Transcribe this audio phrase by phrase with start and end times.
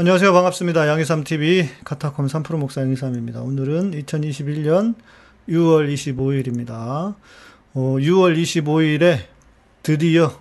[0.00, 0.32] 안녕하세요.
[0.32, 0.86] 반갑습니다.
[0.86, 3.40] 양희삼TV 카타콤 3프로 목사 양희삼입니다.
[3.40, 4.94] 오늘은 2021년
[5.48, 7.16] 6월 25일입니다.
[7.74, 9.18] 어, 6월 25일에
[9.82, 10.40] 드디어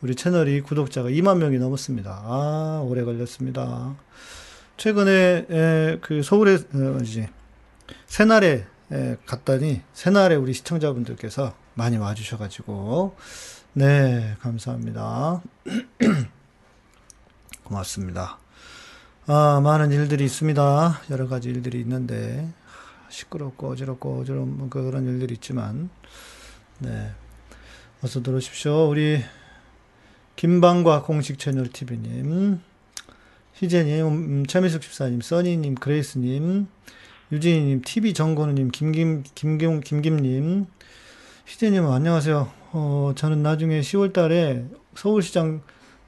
[0.00, 2.10] 우리 채널이 구독자가 2만 명이 넘었습니다.
[2.24, 3.94] 아, 오래 걸렸습니다.
[4.78, 7.30] 최근에 에, 그 서울에 어, 이제
[8.06, 13.14] 새날에 에, 갔더니 새날에 우리 시청자분들께서 많이 와주셔가지고
[13.74, 15.40] 네 감사합니다.
[17.62, 18.41] 고맙습니다.
[19.28, 21.02] 아, 많은 일들이 있습니다.
[21.10, 22.48] 여러 가지 일들이 있는데,
[23.08, 25.90] 시끄럽고 어지럽고 어지러운 그런 일들이 있지만,
[26.80, 27.12] 네.
[28.02, 28.88] 어서 들어오십시오.
[28.88, 29.22] 우리,
[30.34, 32.58] 김방과 공식 채널 TV님,
[33.54, 36.66] 희재님, 음, 최미숙 집사님, 써니님, 그레이스님,
[37.30, 40.66] 유진이님, TV 정건우님, 김김, 김경, 김김님,
[41.46, 42.50] 희재님, 안녕하세요.
[42.72, 44.64] 어, 저는 나중에 10월 달에
[44.96, 45.62] 서울시장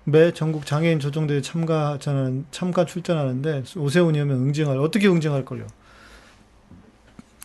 [0.04, 5.66] 매 전국 장애인 조정대회 참가 저는 참가 출전하는데 오세훈이 오면 응징할 어떻게 응징할 걸요?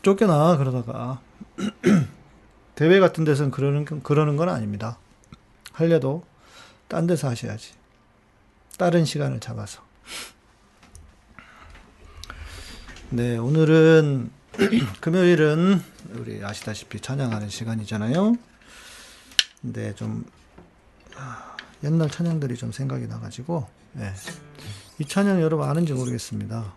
[0.02, 1.22] 쫓겨나 그러다가
[2.76, 4.98] 대회 같은 데서는 그러는 그러는 건 아닙니다.
[5.72, 6.24] 할려도
[6.90, 7.74] 딴 데서 하셔야지.
[8.78, 9.82] 다른 시간을 잡아서.
[13.10, 14.32] 네, 오늘은
[15.00, 15.82] 금요일은
[16.16, 18.36] 우리 아시다시피 찬양하는 시간이잖아요.
[19.62, 20.26] 근데 좀
[21.84, 24.12] 옛날 찬양들이 좀 생각이 나가지고 네.
[25.00, 26.74] 이 찬양 여러분 아는지 모르겠습니다.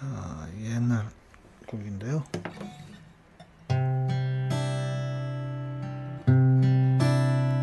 [0.00, 1.08] 아, 옛날
[1.66, 2.24] 곡인데요.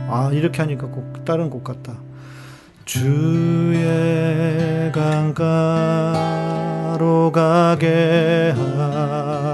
[0.07, 1.97] 아 이렇게 하니까 꼭 다른 곡 같다.
[2.85, 3.81] 주의
[4.93, 6.21] 강가로
[7.33, 8.53] 가게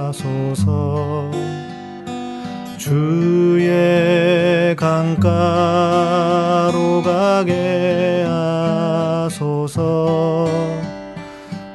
[0.01, 1.31] 하소서
[2.77, 8.25] 주의 강가로 가게
[9.27, 9.77] 하소서.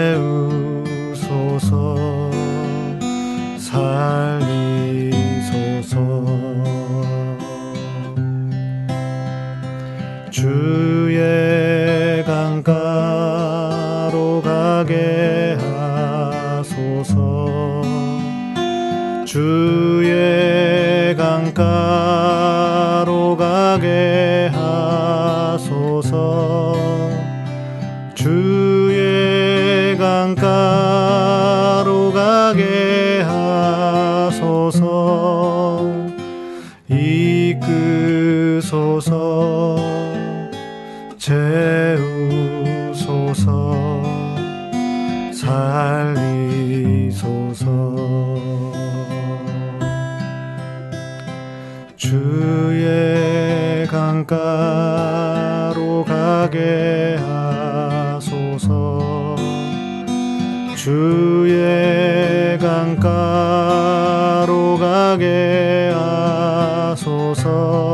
[67.46, 67.85] 하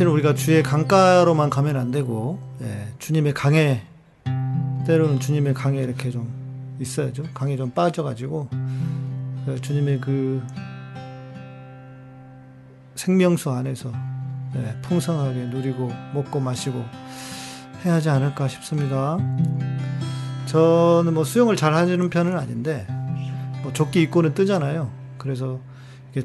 [0.00, 3.82] 아, 실은 우리가 주의 강가로만 가면 안 되고 예, 주님의 강에
[4.86, 6.26] 때로는 주님의 강에 이렇게 좀
[6.80, 7.24] 있어야죠.
[7.34, 8.48] 강에 좀 빠져가지고
[9.44, 10.42] 그 주님의 그
[12.94, 13.92] 생명수 안에서
[14.56, 16.82] 예, 풍성하게 누리고 먹고 마시고
[17.84, 19.18] 해야 하지 않을까 싶습니다.
[20.46, 22.86] 저는 뭐 수영을 잘 하는 편은 아닌데
[23.62, 24.90] 뭐 조끼 입고는 뜨잖아요.
[25.18, 25.60] 그래서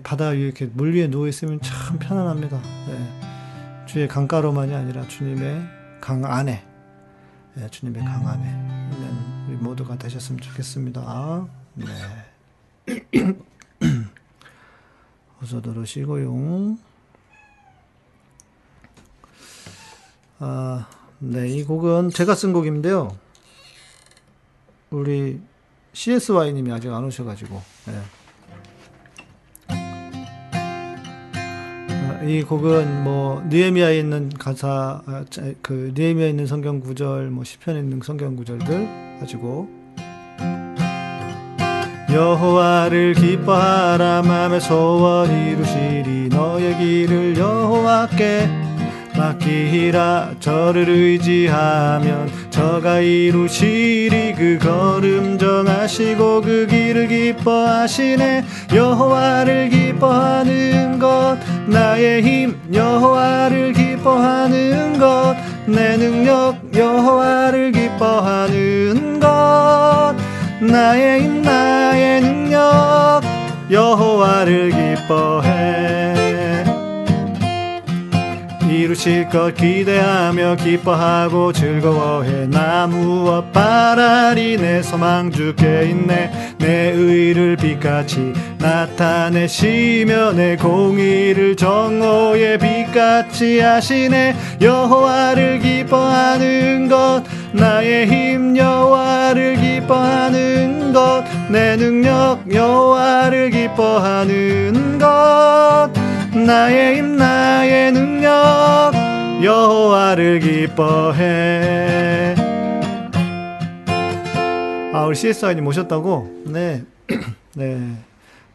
[0.01, 2.57] 바다 위에 이렇게 물 위에 누워 있으면 참 편안합니다.
[2.89, 3.25] 예.
[3.95, 5.65] 주의 강가로만이 아니라 주님의
[6.01, 6.68] 강 안에
[7.57, 8.45] 예, 주님의 강 안에
[8.92, 11.47] 있는 우리 모두가 되셨으면 좋겠습니다.
[11.75, 11.86] 네.
[15.42, 16.77] 어서 들으시고요.
[20.39, 20.89] 아,
[21.19, 23.18] 네, 이 곡은 제가 쓴 곡인데요.
[24.89, 25.39] 우리
[25.94, 28.01] CSY님이 아직 안 오셔가지고, 예.
[32.27, 35.25] 이 곡은 뭐 느헤미야에 있는 가사 아,
[35.62, 39.68] 그 느헤미야에 있는 성경 구절 뭐 시편에 있는 성경 구절들 가지고
[42.12, 48.75] 여호와를 기뻐하라 마음의 소원 이루시리 너의 길을 여호와께
[49.18, 58.44] 맡기라 저를 의지하면 저가 이루시리 그 걸음 정하시고 그 길을 기뻐하시네.
[58.74, 70.16] 여호와를 기뻐하는 것 나의 힘 여호와를 기뻐하는 것 내 능력 여호와를 기뻐하는 것
[70.62, 73.22] 나의 힘 나의 능력
[73.72, 75.94] 여호와를 기뻐해
[79.06, 82.48] 실것 기대하며 기뻐하고 즐거워해.
[82.48, 86.56] 나 무엇 바라리 내 소망 주께 있네.
[86.57, 94.36] 내 의를 빛같이 나타내시며 내 공의를 정오의 빛같이 하시네.
[94.60, 97.22] 여호와를 기뻐하는 것
[97.52, 105.92] 나의 힘 여호와를 기뻐하는 것 내 능력 여호와를 기뻐하는 것
[106.34, 108.94] 나의 힘 나의 능력
[109.44, 112.36] 여호와를 기뻐해.
[114.94, 116.44] 아 우리 CSI님 모셨다고?
[116.46, 116.84] 네.
[117.56, 117.98] 네,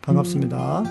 [0.02, 0.82] 반갑습니다.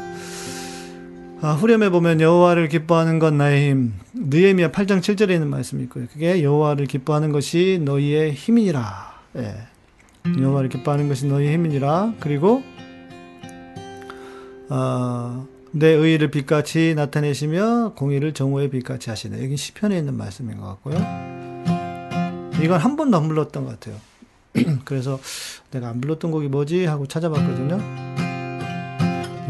[1.42, 3.94] 아, 후렴에 보면 여호와를 기뻐하는 건 나의 힘.
[4.14, 6.06] 느헤미야 8장 7절에 있는 말씀이 있고요.
[6.12, 9.14] 그게 여호와를 기뻐하는 것이 너희의 힘이니라.
[9.38, 9.56] 예.
[10.38, 12.14] 여호와를 기뻐하는 것이 너희의 힘이니라.
[12.20, 12.62] 그리고
[14.70, 19.44] 어, 내 의의를 빛같이 나타내시며 공의를 정오의 빛같이 하시네.
[19.44, 20.96] 여기 시편에 있는 말씀인 것 같고요.
[22.62, 23.96] 이건 한 번도 안 불렀던 것 같아요.
[24.86, 25.20] 그래서
[25.72, 27.80] 내가 안 불렀던 곡이 뭐지 하고 찾아봤거든요.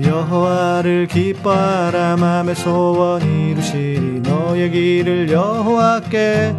[0.03, 6.55] 여호와를 기뻐하라 맘의 소원 이루시리 너의 길을 여호와께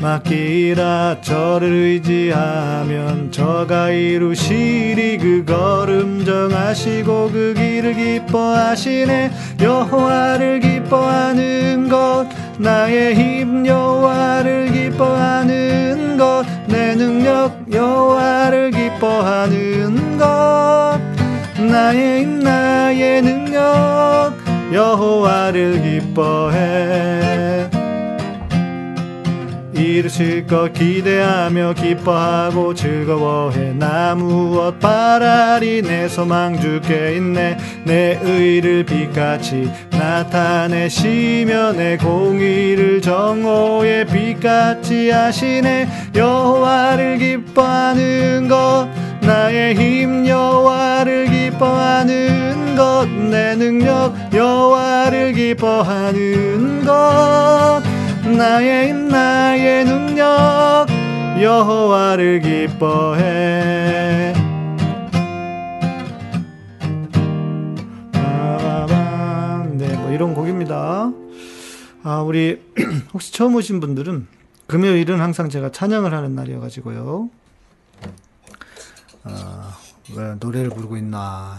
[0.00, 9.30] 맡기라 저를 의지하면 저가 이루시리 그 걸음 정하시고 그 길을 기뻐하시네.
[9.60, 12.26] 여호와를 기뻐하는 것
[12.58, 21.00] 나의 힘 여호와를 기뻐하는 것 내 능력 여호와를 기뻐하는 것
[21.58, 24.34] 나의 힘 나의 능력
[24.72, 27.47] 여호와를 기뻐해
[29.96, 33.72] 이루실 것 기대하며 기뻐하고 즐거워해.
[33.74, 35.82] 나 무엇 바라리?
[35.82, 37.56] 내 소망 주께 있네.
[37.84, 45.88] 내 의를 빛같이 나타내시며 내 공의를 정오의 빛같이 하시네.
[46.14, 48.88] 여호와를 기뻐하는 것
[49.20, 52.88] 나의 힘 여호와를 기뻐하는 것
[53.28, 57.82] 내 능력 여호와를 기뻐하는 것
[58.36, 60.86] 나의 힘 나의 능력
[61.40, 64.34] 여호와를 기뻐해
[69.78, 71.12] 네, 뭐 이런 곡입니다.
[72.02, 72.60] 아, 우리
[73.14, 74.26] 혹시 처음 오신 분들은
[74.66, 77.30] 금요일은 항상 제가 찬양을 하는 날이어가지고요.
[79.24, 79.78] 아,
[80.16, 81.58] 왜 노래를 부르고 있나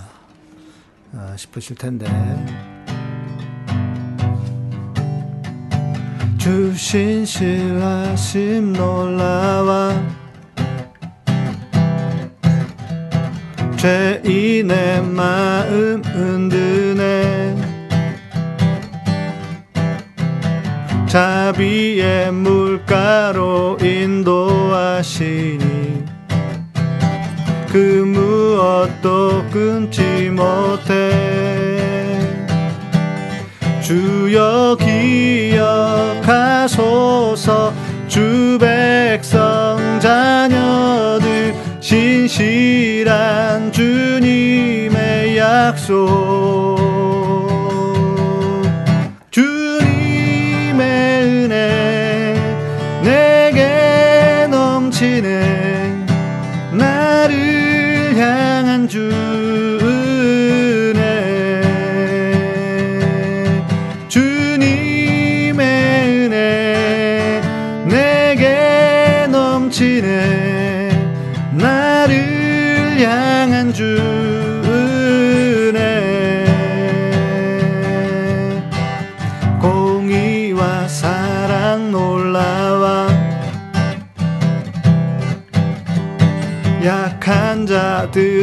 [1.13, 2.06] 아, 싶으실 텐데.
[6.50, 9.94] 주신 신하심 놀라와
[13.77, 17.56] 죄인의 마음 흔드네.
[21.06, 25.60] 자비의 물가로 인도하시니
[27.72, 31.12] 그 무엇도 끊지 못해.
[33.84, 36.09] 주여 기억
[36.79, 37.74] 하소서.
[38.07, 46.78] 주 백성 자녀들 신실한 주님의 약속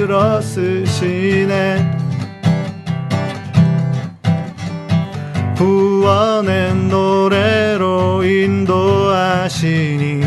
[0.06, 1.84] 들어 쓰시네.
[5.56, 10.20] 구원의 노래로 인도하시니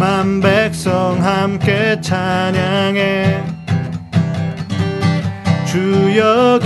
[0.00, 3.40] 만 백성 함께 찬양해.
[5.66, 6.58] 주여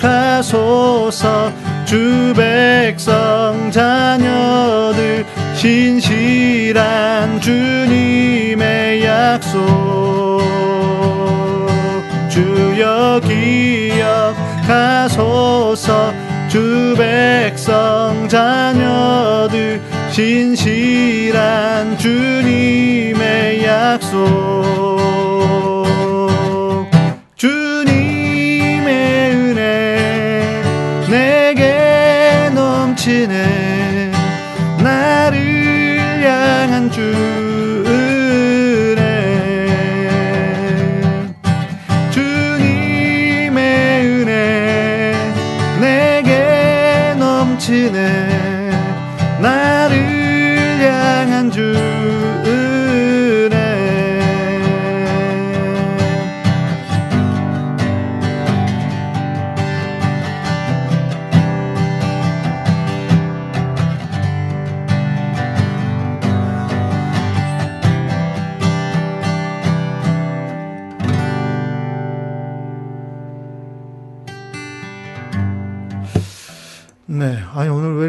[0.00, 1.52] 기억하소서
[1.84, 10.40] 주 백성 자녀들 신실한 주님의 약 속
[12.30, 13.20] 주여
[14.76, 16.12] 기억하소서.
[16.48, 19.80] 주 백성 자녀들
[20.10, 24.99] 신실한 주님의 약속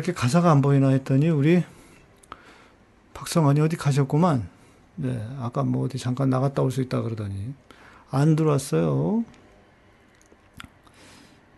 [0.01, 1.63] 이렇게 가사가 안 보이나 했더니 우리
[3.13, 4.49] 박성환이 어디 가셨구만.
[4.95, 7.53] 네, 아까 뭐 어디 잠깐 나갔다 올 수 있다 그러더니
[8.09, 9.23] 안 들어왔어요.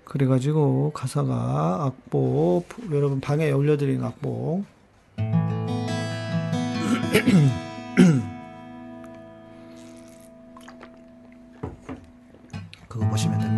[0.04, 4.66] 그래가지고 가사가 악보 여러분 방에 올려드린 악보
[12.90, 13.53] 그거 보시면 됩니다.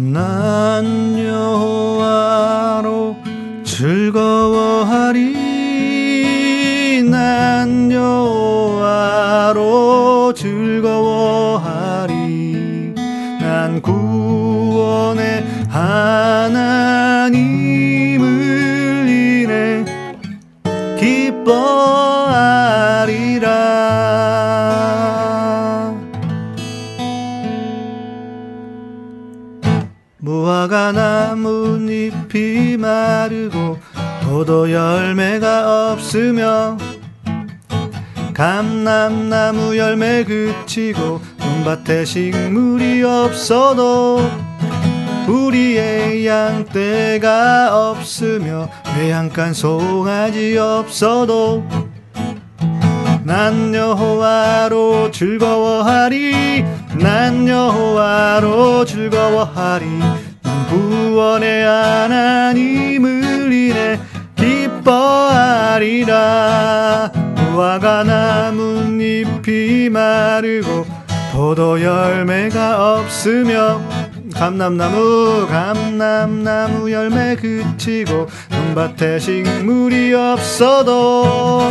[0.00, 3.16] 난 여호와로
[3.62, 5.32] 즐거워하리.
[7.10, 9.52] 난 여호와로
[10.34, 12.12] 즐거워하리.
[13.40, 17.08] 난 구원의 하나님을
[19.08, 19.84] 인해
[20.98, 22.01] 기뻐
[30.62, 33.78] 무화과 나뭇잎이 마르고
[34.22, 36.76] 포도 열매가 없으며
[38.34, 44.20] 감람나무 열매 그치고 논밭에 식물이 없어도
[45.28, 51.64] 우리의 양떼가 없으며 외양간 송아지 없어도
[53.24, 56.64] 난 여호와로 즐거워하리
[56.98, 59.86] 난 여호와로 즐거워하리.
[59.86, 60.21] 난
[60.72, 64.00] 구원의 하나님을 인해
[64.36, 66.12] 기뻐하리라.
[67.52, 70.86] 무화과 나뭇잎이 마르고
[71.32, 73.82] 포도 열매가 없으며
[74.34, 81.70] 감람나무 감람나무 열매 그치고 논밭에 식물이 없어도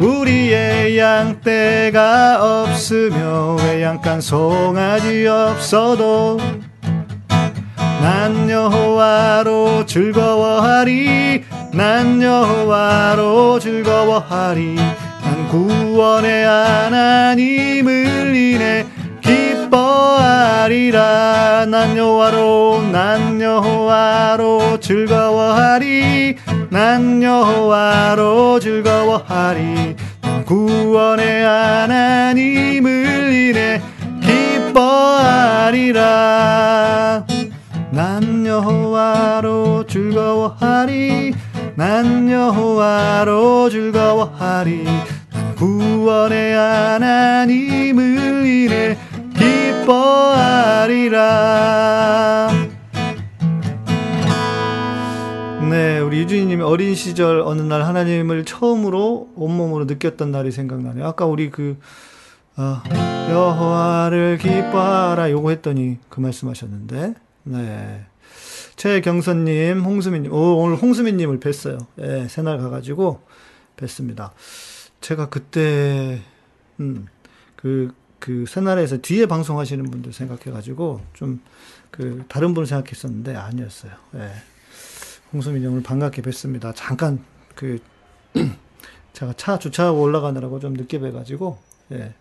[0.00, 6.38] 우리의 양떼가 없으며 외양간 송아지 없어도
[8.02, 14.74] 난 여호와로 즐거워하리 난 여호와로 즐거워하리.
[14.74, 18.84] 난 구원의 하나님을 인해
[19.22, 20.96] 기뻐하리라.
[21.66, 26.38] 난 여호와로 난 여호와로 즐거워하리
[26.70, 29.94] 난 여호와로 즐거워하리.
[30.22, 33.80] 난 구원의 하나님을 인해
[34.72, 36.02] 기뻐하리라
[37.92, 41.34] 난 여호와로 즐거워하리
[41.76, 44.84] 난 여호와로 즐거워하리.
[44.84, 48.96] 난 구원의 하나님을 인해
[49.84, 51.12] 기뻐하리라.
[55.70, 61.06] 네, 우리 유주인님이 어린 시절 어느 날 하나님을 처음으로 온몸으로 느꼈던 날이 생각나네요.
[61.06, 61.78] 아까 우리 그
[62.56, 62.82] 어,
[63.30, 68.04] 여호와를 기뻐하라 요거 했더니 그 말씀하셨는데, 네.
[68.76, 71.86] 최경선님, 홍수민님, 오, 오늘 홍수민님을 뵀어요.
[72.00, 73.20] 예, 새날 가가지고
[73.76, 74.30] 뵀습니다.
[75.00, 76.22] 제가 그때,
[76.80, 77.06] 음,
[77.56, 81.40] 그, 그 새날에서 뒤에 방송하시는 분들 생각해가지고 좀
[81.92, 83.92] 그 다른 분을 생각했었는데 아니었어요.
[84.16, 84.32] 예.
[85.32, 86.72] 홍수민 형을 반갑게 뵀습니다.
[86.74, 87.22] 잠깐
[87.54, 87.78] 그
[89.12, 91.58] 제가 차 주차하고 올라가느라고 좀 늦게 뵈가지고
[91.92, 92.14] 예.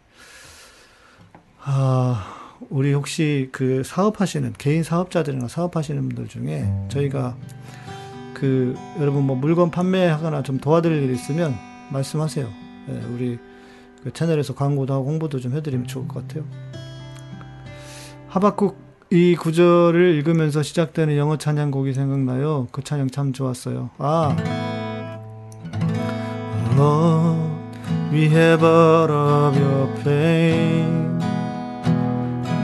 [1.61, 7.35] 아 우리 혹시 그 사업하시는 개인 사업자들이나 사업하시는 분들 중에 저희가
[8.33, 11.55] 그 여러분 뭐 물건 판매하거나 좀 도와드릴 일 있으면
[11.91, 12.47] 말씀하세요.
[12.89, 13.37] 예, 우리
[14.03, 16.43] 그 채널에서 광고도 하고 홍보도 좀 해드리면 좋을 것 같아요.
[18.27, 18.77] 하박국
[19.11, 22.67] 이 구절을 읽으면서 시작되는 영어 찬양곡이 생각나요.
[22.71, 23.89] 그 찬양 참 좋았어요.
[23.97, 24.35] 아.
[26.77, 27.37] Lord,
[28.11, 31.10] we have all of your fame.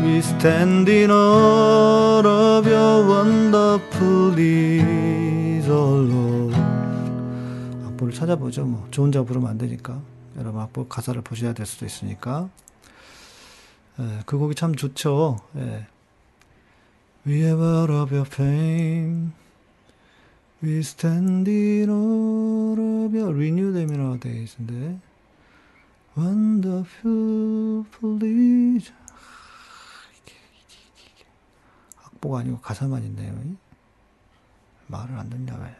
[0.08, 6.56] We stand in awe of your wonderful deeds, oh Lord.
[7.86, 8.66] 악보를 찾아보죠.
[8.66, 8.88] 뭐.
[8.90, 10.02] 저 혼자 부르면 안 되니까.
[10.38, 12.50] 여러분 악보 가사를 보셔야 될 수도 있으니까.
[14.00, 15.40] 예, 그 곡이 참 좋죠.
[15.58, 15.86] 예.
[17.28, 19.34] We have all of your fame.
[20.64, 25.00] We stand in all of your renew them in our days인데
[26.16, 28.92] wonderful please
[32.28, 33.34] 악보가 아니고 가사만 있네요.
[34.88, 35.76] 말을 안 듣냐 왜?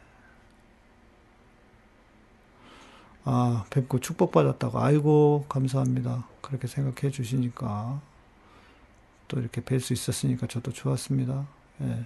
[3.26, 6.26] 아 뵙고 축복받았다고 아이고 감사합니다.
[6.42, 8.02] 그렇게 생각해 주시니까
[9.28, 11.46] 또 이렇게 뵐 수 있었으니까 저도 좋았습니다.
[11.82, 12.06] 예.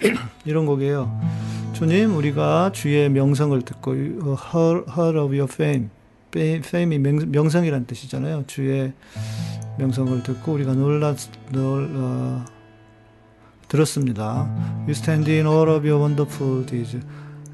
[0.44, 1.20] 이런 곡이에요.
[1.74, 5.90] 주님, 우리가 주의 명성을 듣고 heard of your fame,
[6.40, 8.44] fame이 명, 성이란 뜻이잖아요.
[8.46, 8.92] 주의
[9.78, 11.16] 명성을 듣고 우리가 놀랐
[11.52, 12.44] 놀 어,
[13.68, 14.48] 들었습니다.
[14.82, 16.98] You stand in all of your wonderful deeds.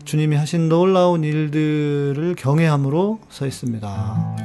[0.05, 4.37] 주님이 하신 놀라운 일들을 경외함으로 서 있습니다.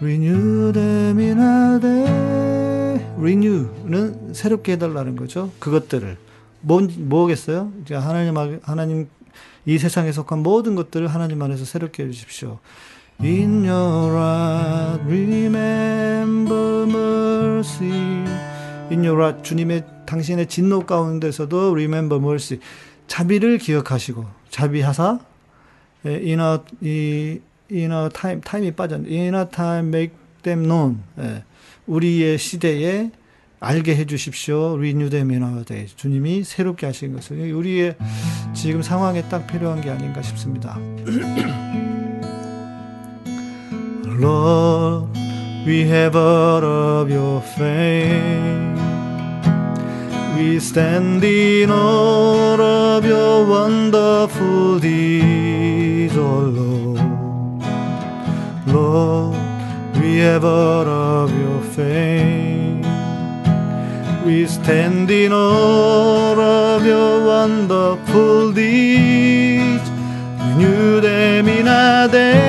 [0.00, 3.04] Renew them in a day.
[3.18, 5.50] Renew는 새롭게 해달라는 거죠.
[5.58, 6.16] 그것들을.
[6.60, 7.72] 뭐, 뭐겠어요?
[7.90, 9.08] 하나님, 하나님,
[9.68, 12.58] 이 세상에 속한 모든 것들을 하나님 안에서 새롭게 해주십시오.
[13.20, 17.92] In your heart, remember mercy.
[18.90, 22.62] In your heart, 주님의 당신의 진노 가운데서도 remember mercy.
[23.08, 25.18] 자비를 기억하시고 자비하사
[26.06, 29.10] in our 이 in our time time이 빠졌네.
[29.10, 31.02] in our time make them known.
[31.18, 31.44] 예.
[31.86, 33.10] 우리의 시대에
[33.60, 34.74] 알게 해 주십시오.
[34.76, 35.86] renew them in our day.
[35.96, 37.96] 주님이 새롭게 하신 것을 우리의
[38.54, 40.78] 지금 상황에 딱 필요한 게 아닌가 싶습니다.
[44.20, 45.08] Lord,
[45.66, 48.76] we have all of your fame.
[50.36, 57.00] We stand in awe of your wonderful deeds, oh Lord.
[58.66, 59.36] Lord,
[60.00, 62.67] we have heard of your fame.
[64.28, 69.88] We stand in awe of your wonderful deeds.
[70.38, 72.44] Renew them in a day.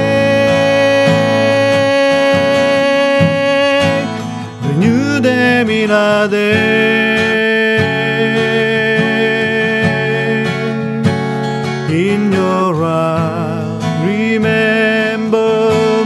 [4.68, 6.89] Renew them in a day.
[12.10, 13.82] in your heart.
[14.04, 15.48] Remember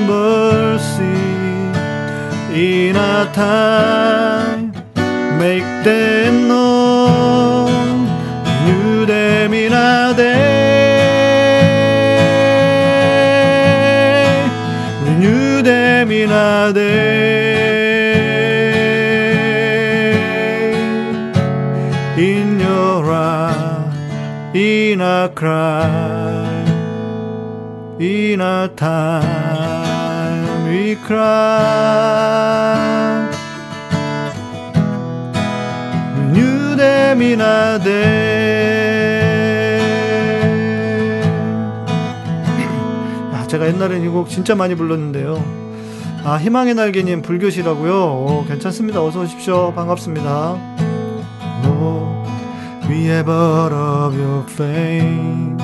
[0.06, 1.18] mercy
[2.54, 4.03] in a time.
[5.84, 7.68] 天の？
[9.04, 10.34] 腕みなで。
[15.22, 17.34] 腕みなで。
[22.16, 23.92] In your heart,
[24.56, 25.90] in a cry,
[28.00, 32.53] in a time we cry.
[37.80, 39.24] Day.
[43.34, 45.44] 아, 제가 옛날엔 이 곡 진짜 많이 불렀는데요.
[46.26, 47.94] 아, 희망의 날개님 불교시라고요?
[47.94, 49.04] 오, 괜찮습니다.
[49.04, 49.74] 어서 오십시오.
[49.74, 50.58] 반갑습니다.
[51.68, 52.24] 오.
[52.90, 55.58] We have all of your fame.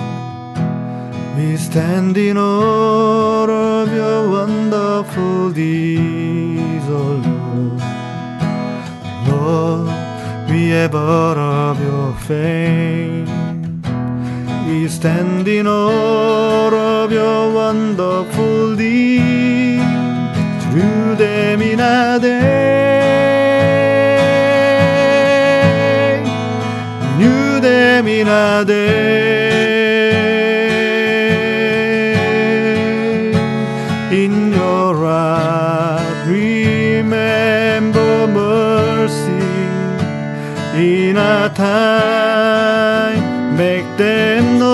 [1.37, 7.83] We stand in awe of your wonderful deeds, oh Lord.
[9.29, 9.89] Lord,
[10.67, 13.25] have all of your fame.
[14.67, 19.83] We stand in awe of your wonderful deeds.
[20.65, 22.59] Through them in a day.
[27.17, 29.48] Renew them in a day.
[41.71, 43.15] I
[43.55, 44.68] make them know.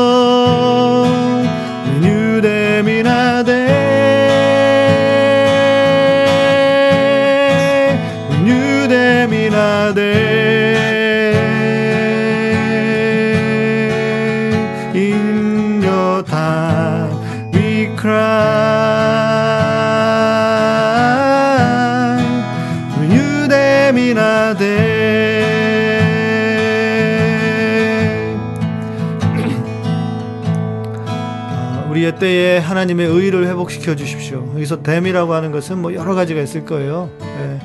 [32.20, 34.52] 때에 하나님의 의를 회복시켜 주십시오.
[34.56, 37.10] 여기서 댐이라고 하는 것은 뭐 여러 가지가 있을 거예요.
[37.22, 37.60] 예,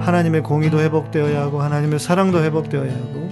[0.00, 3.30] 하나님의 공의도 회복되어야 하고 하나님의 사랑도 회복되어야 하고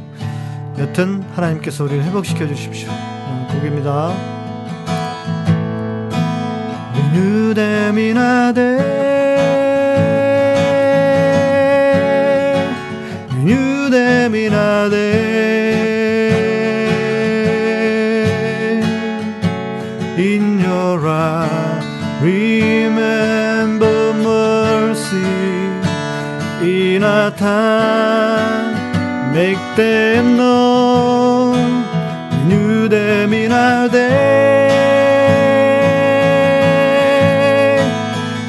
[0.78, 2.90] 여튼 하나님께서 우리를 회복시켜 주십시오.
[2.90, 4.34] 음, 곡입니다.
[7.54, 8.78] Them in a day.
[13.30, 15.63] Renew them in a day.
[29.32, 31.54] make them know
[32.32, 34.64] you knew them in our day.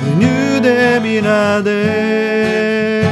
[0.03, 3.03] We knew them in our day.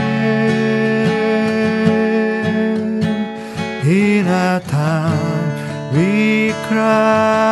[3.86, 7.43] In our time, we cry.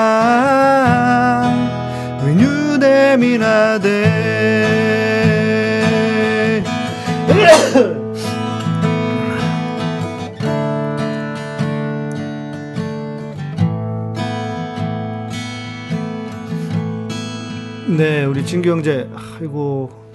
[18.52, 20.12] 형제, 아이고,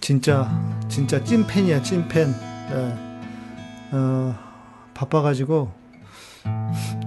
[0.00, 0.50] 진짜,
[0.88, 2.32] 진짜 찐팬이야, 찐팬.
[2.70, 2.98] 네.
[3.92, 4.34] 어,
[4.94, 5.72] 바빠가지고,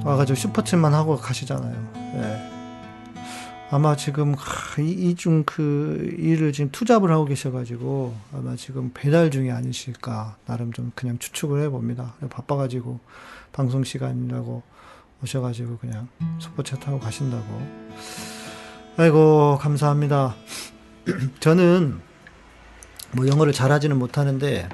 [0.06, 1.92] 와가지고 슈퍼챗만 하고 가시잖아요.
[1.94, 2.52] 네.
[3.70, 4.36] 아마 지금
[4.80, 11.18] 이중 그 일을 지금 투잡을 하고 계셔가지고 아마 지금 배달 중이 아니실까 나름 좀 그냥
[11.20, 12.16] 추측을 해봅니다.
[12.30, 13.00] 바빠가지고
[13.52, 14.62] 방송 시간이라고
[15.24, 16.08] 오셔가지고 그냥
[16.40, 17.62] 슈퍼챗 하고 가신다고.
[18.98, 20.36] 아이고 감사합니다.
[21.40, 22.02] 저는
[23.14, 24.68] 뭐 영어를 잘하지는 못하는데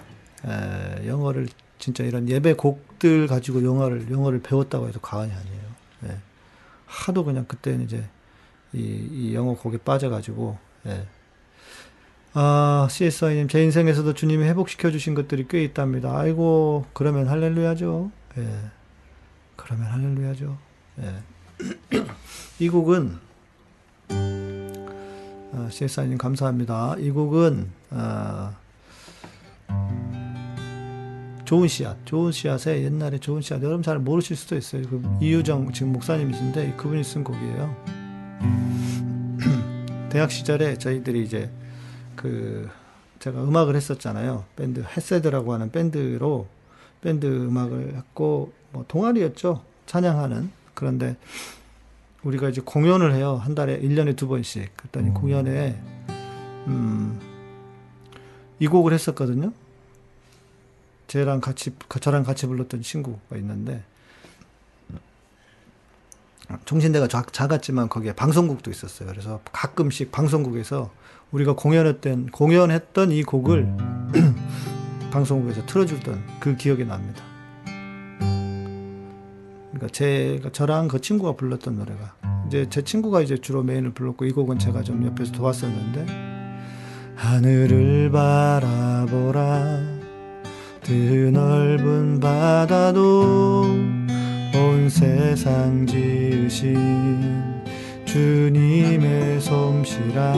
[0.46, 5.62] 에, 영어를 진짜 이런 예배 곡들 가지고 영어를 영어를 배웠다고 해도 과언이 아니에요.
[6.06, 6.18] 예.
[6.88, 8.10] 하도 그냥 그때는 이제
[8.74, 11.08] 이, 이 영어 곡에 빠져가지고 예.
[12.34, 16.18] 아 CSI님 제 인생에서도 주님이 회복시켜 주신 것들이 꽤 있답니다.
[16.18, 18.12] 아이고 그러면 할렐루야죠.
[18.40, 18.72] 예.
[19.56, 20.58] 그러면 할렐루야죠.
[21.02, 21.24] 예.
[22.60, 23.27] 이 곡은
[25.52, 26.96] 어, CSI님 감사합니다.
[27.00, 28.56] 이 곡은 어,
[31.46, 34.84] 좋은 씨앗, 좋은 씨앗에 옛날에 좋은 씨앗 여러분 잘 모르실 수도 있어요.
[34.84, 37.76] 그 이유정 지금 목사님이신데 그분이 쓴 곡이에요.
[40.10, 41.50] 대학 시절에 저희들이 이제
[42.16, 42.70] 그
[43.20, 44.44] 제가 음악을 했었잖아요.
[44.56, 46.48] 밴드 헤세드라고 하는 밴드로
[47.02, 49.64] 밴드 음악을 했고 뭐 동아리였죠.
[49.86, 51.16] 찬양하는 그런데
[52.28, 53.40] 우리가 이제 공연을 해요.
[53.42, 54.76] 한 달에 1년에 두 번씩.
[54.76, 55.82] 그랬더니 공연에
[56.68, 57.20] 음,
[58.60, 59.54] 이 곡을 했었거든요.
[61.08, 63.82] 쟤랑 같이 저랑 같이 불렀던 친구가 있는데
[66.66, 69.08] 종신대가 작았지만 거기에 방송국도 있었어요.
[69.08, 70.92] 그래서 가끔씩 방송국에서
[71.32, 73.68] 우리가 공연했던 공연했던 이 곡을
[75.12, 77.24] 방송국에서 틀어주던 그 기억이 납니다.
[79.78, 82.17] 그러니까 제가 저랑 그 친구가 불렀던 노래가
[82.48, 86.06] 이제 제 친구가 이제 주로 메인을 불렀고 이 곡은 제가 좀 옆에서 도왔었는데
[87.16, 89.82] 하늘을 바라보라
[90.82, 93.64] 드넓은 바다도
[94.56, 96.78] 온 세상 지으신
[98.06, 100.34] 주님의 솜씨라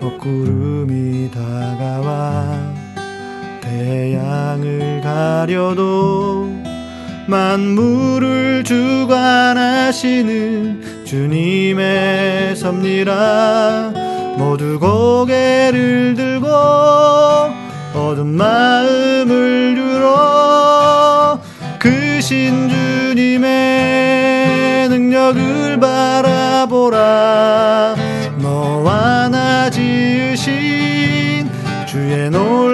[0.00, 2.74] 먹구름이 다가와
[3.60, 6.61] 태양을 가려도
[7.26, 10.24] 만물을 주관하시는
[11.04, 13.92] 주님의 섭리라
[14.38, 16.46] 모두 고개를 들고
[17.94, 21.38] 어두운 마음을 유로
[21.78, 27.94] 크신 주님의 능력을 바라보라.
[28.38, 31.48] 너와 나 지으신
[31.86, 32.71] 주의 놀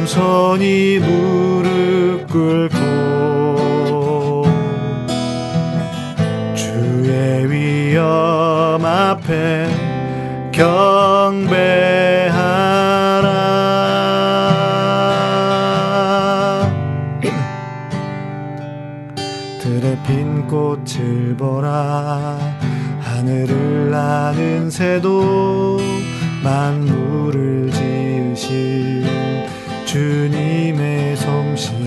[0.00, 4.44] 겸손히 무릎 꿇고
[6.54, 9.68] 주의 위엄 앞에
[10.52, 11.50] 경배하라.
[19.60, 22.38] 들에 핀 꽃을 보라.
[23.00, 25.59] 하늘을 나는 새도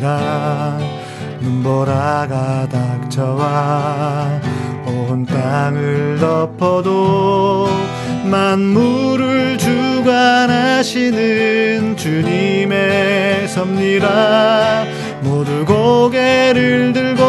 [0.04, 0.78] 솜씨라
[1.40, 4.42] 눈보라가 닥쳐와
[4.86, 7.70] 온 땅을 덮어도
[8.26, 11.16] 만물을 주관하시는
[11.96, 14.84] 주님의 섭리라.
[15.22, 17.24] 모두 고개를 들고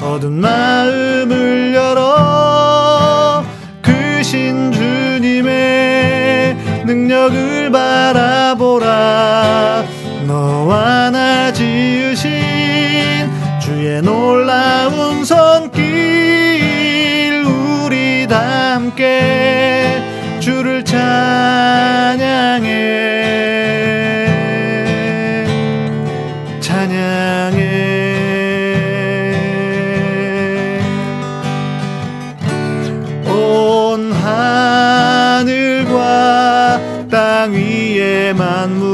[0.00, 3.44] 어두운 마음을 열어
[3.82, 9.84] 크신 주님의 능력을 바라보라
[10.66, 12.30] 너와 나 지으신
[13.60, 15.84] 주의 놀라운 손길
[17.44, 20.02] 우리 다 함께
[20.40, 21.06] 주를 찬양해.
[26.60, 27.86] 찬양해.
[33.28, 35.46] 온 하늘과
[37.08, 38.85] 땅 위에 만물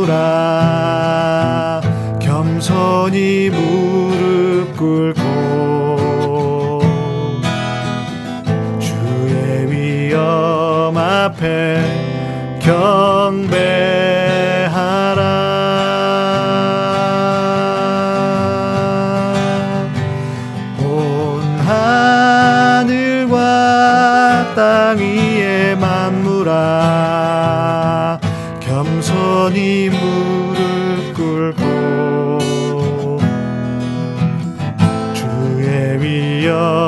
[36.42, 36.81] 주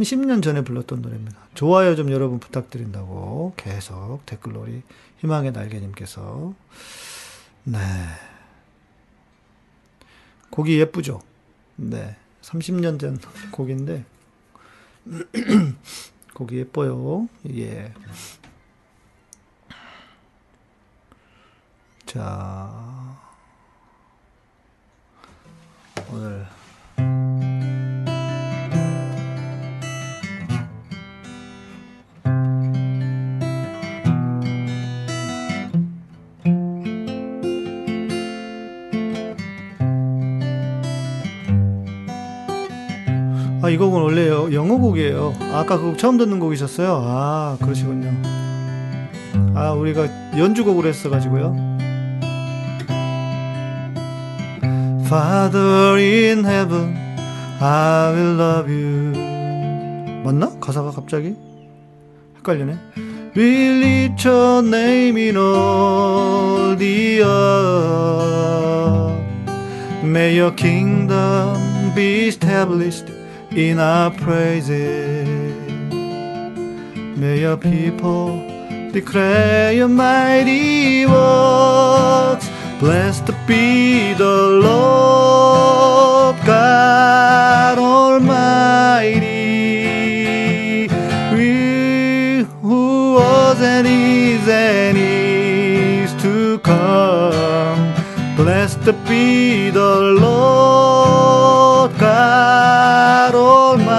[0.00, 1.38] 30년 전에 불렀던 노래입니다.
[1.54, 4.82] 좋아요 좀 여러분 부탁드린다고 계속 댓글로 우리
[5.18, 6.54] 희망의 날개님께서
[7.64, 7.78] 네
[10.50, 11.20] 곡이 예쁘죠?
[11.76, 13.18] 네 30년 전
[13.50, 14.04] 곡인데
[16.34, 17.28] 곡이 예뻐요.
[17.54, 17.92] 예.
[22.06, 23.18] 자
[26.10, 26.46] 오늘
[43.62, 45.34] 아, 이 곡은 원래 여- 영어 곡이에요.
[45.52, 47.02] 아까 그 곡 처음 듣는 곡이셨어요?
[47.04, 48.10] 아, 그러시군요.
[49.54, 50.06] 아, 우리가
[50.38, 51.68] 연주곡으로 했어가지고요.
[55.04, 56.94] Father in heaven,
[57.60, 59.12] I will love you.
[60.24, 60.50] 맞나?
[60.60, 61.34] 가사가 갑자기?
[62.38, 62.76] 헷갈리네.
[63.36, 69.20] Will lift your name in all the earth.
[70.04, 71.56] May your kingdom
[71.94, 73.09] be established
[73.52, 75.28] in our praises.
[77.18, 78.38] May your people
[78.92, 82.48] declare your mighty works.
[82.78, 89.26] Blessed be the Lord God Almighty.
[91.34, 97.94] We who was and is and is to come.
[98.36, 101.29] Blessed be the Lord
[102.10, 103.94] God Almighty,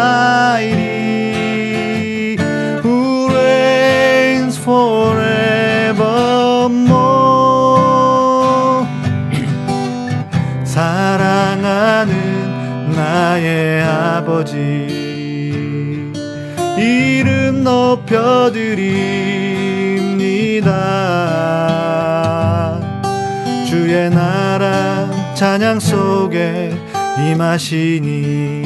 [2.84, 5.56] who reigns forevermore.
[10.66, 12.12] 사랑하는
[12.92, 14.58] 나의 아버지
[16.78, 18.42] 이름 높여드립니다
[23.70, 26.71] 주의 나라 찬양 속에
[27.20, 28.62] 임하시니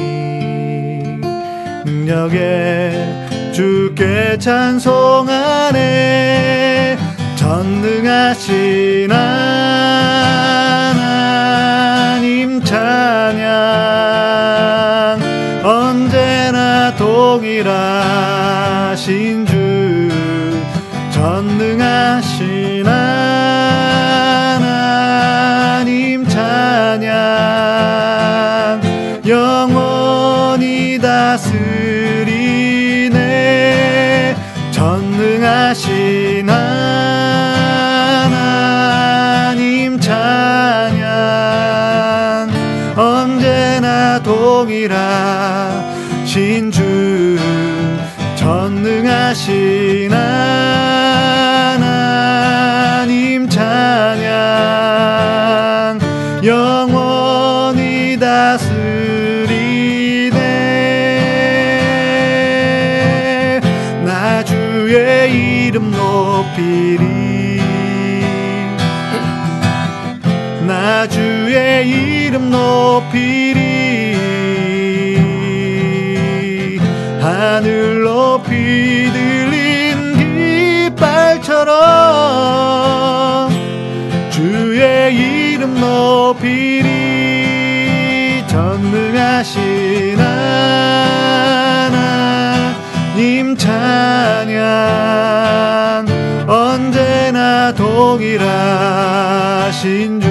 [1.85, 5.75] 능력에 주께 찬송하네
[7.35, 9.83] 전능하신 하나님
[12.63, 13.45] 찬양
[15.63, 17.94] 언제나 동일하
[31.35, 33.17] 다스리네
[34.71, 38.39] 전능하신 하나님
[39.99, 41.03] 찬양
[42.95, 45.24] 언제나 동일하
[98.17, 99.81] 동일하신
[100.21, 100.24] 주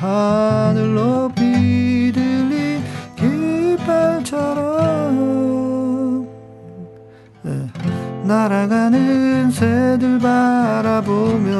[0.00, 2.84] 하늘 높이 들린
[3.16, 4.78] 깃발처럼.
[7.46, 7.66] 예,
[8.22, 11.52] 날아가는 새들 바라보며.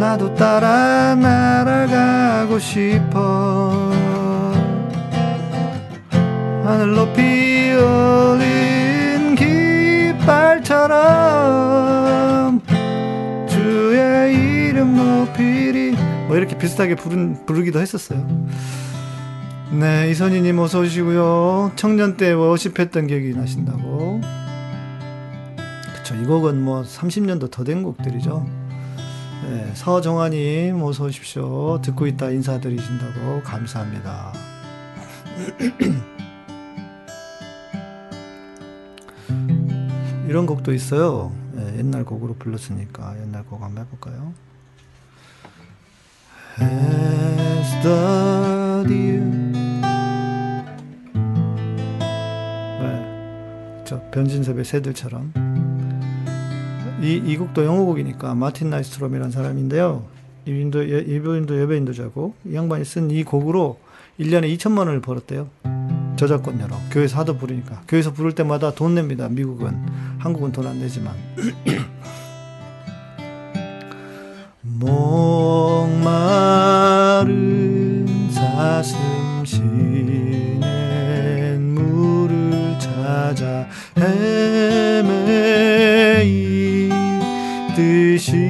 [0.00, 3.92] 나도 따라 날아가고 싶어.
[6.64, 8.35] 하늘 높이 올
[16.66, 18.26] 비슷하게 부른, 부르기도 했었어요.
[19.70, 21.72] 네 이선희님 어서 오시고요.
[21.76, 24.20] 청년 때 워십했던 기억이 나신다고.
[25.94, 28.44] 그쵸 이 곡은 뭐 30년도 더 된 곡들이죠.
[29.48, 31.80] 네, 서정아님 어서 오십시오.
[31.82, 34.32] 듣고 있다 인사드리신다고 감사합니다.
[40.26, 41.32] 이런 곡도 있어요.
[41.58, 44.32] 예, 옛날 곡으로 불렀으니까 옛날 곡 한번 해볼까요?
[46.60, 49.20] As the deer
[52.80, 55.32] 네, 저 변진섭의 새들처럼
[57.02, 60.04] 이, 이 곡도 영어곡이니까 마틴 나이스트롬이라는 사람인데요.
[60.46, 63.78] 이분도 이분도 여배인도자고 이 양반이 쓴 이 곡으로
[64.18, 65.48] 1년에 2천만 원을 벌었대요.
[66.16, 69.28] 저작권료로 교회에서 하도 부르니까 교회에서 부를 때마다 돈 냅니다.
[69.28, 69.76] 미국은
[70.18, 71.14] 한국은 돈 안 내지만
[74.78, 76.56] 목마른
[78.30, 78.98] 사슴
[79.44, 80.60] 시낸
[81.74, 83.66] 물을 찾아
[83.96, 84.90] 헤매이
[87.74, 88.45] 듯이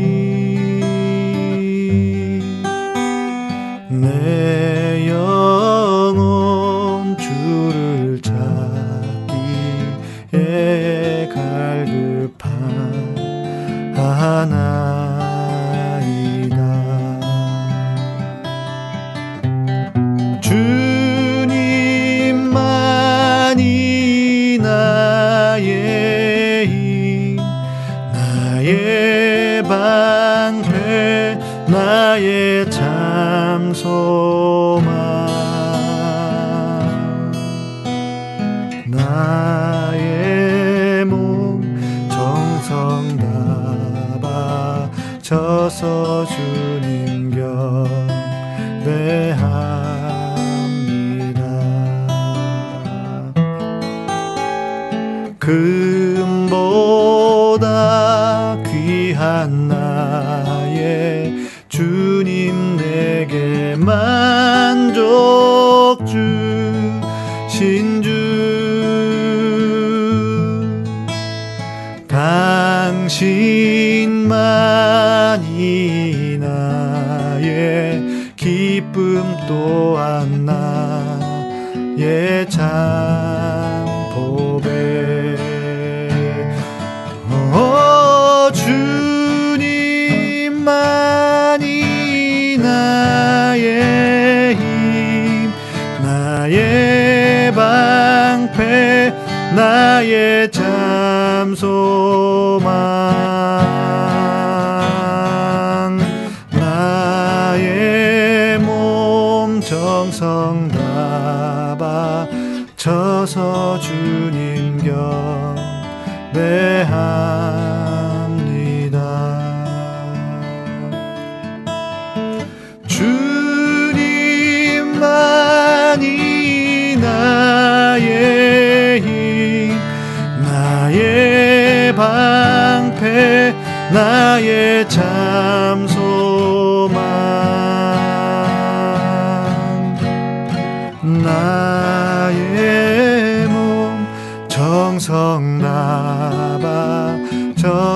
[32.18, 32.65] Yeah.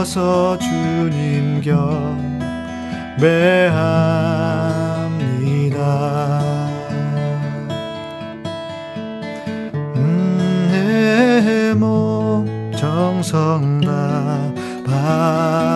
[0.00, 3.20] 나바쳐서 주님 경배합니다.
[10.72, 14.50] 내몸 정성 다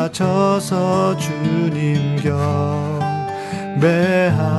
[0.09, 4.54] 바쳐서 주님 경배합니다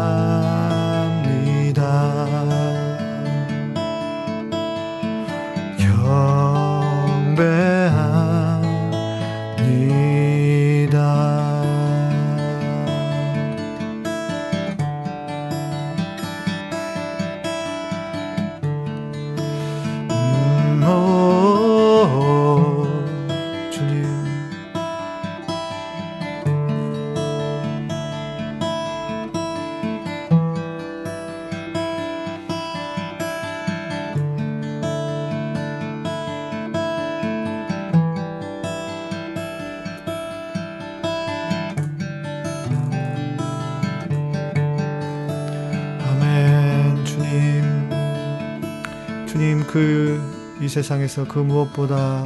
[50.86, 52.24] 세상에서 그 무엇보다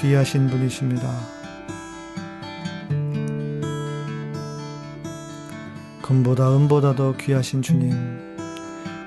[0.00, 1.08] 귀하신 분이십니다.
[6.02, 7.92] 금보다 은보다 더 귀하신 주님.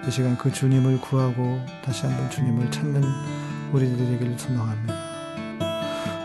[0.07, 3.01] 이 시간 그 주님을 구하고 다시 한번 주님을 찾는
[3.97, 4.95] 되기를 소망합니다.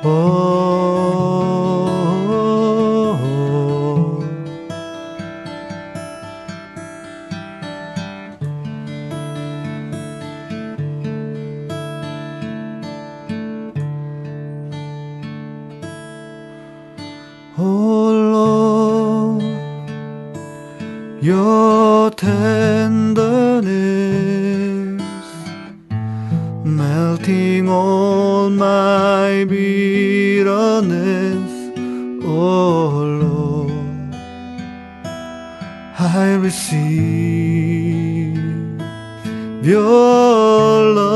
[0.05, 1.70] 오,
[36.03, 36.81] I receive
[39.63, 41.10] Your love,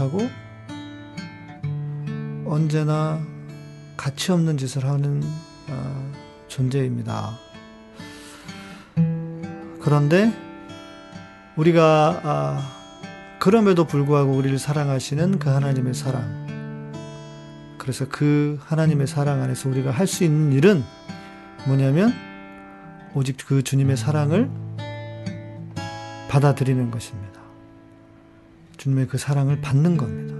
[0.00, 0.30] 연약하고,
[2.46, 3.20] 언제나
[3.96, 5.22] 가치 없는 짓을 하는
[5.68, 6.12] 아,
[6.48, 7.38] 존재입니다.
[9.82, 10.32] 그런데
[11.56, 12.72] 우리가 아,
[13.38, 16.40] 그럼에도 불구하고 우리를 사랑하시는 그 하나님의 사랑.
[17.78, 20.82] 그래서 그 하나님의 사랑 안에서 우리가 할 수 있는 일은
[21.66, 22.12] 뭐냐면
[23.14, 24.50] 오직 그 주님의 사랑을
[26.28, 27.39] 받아들이는 것입니다.
[28.80, 30.34] 주님의 그 사랑을 받는 겁니다.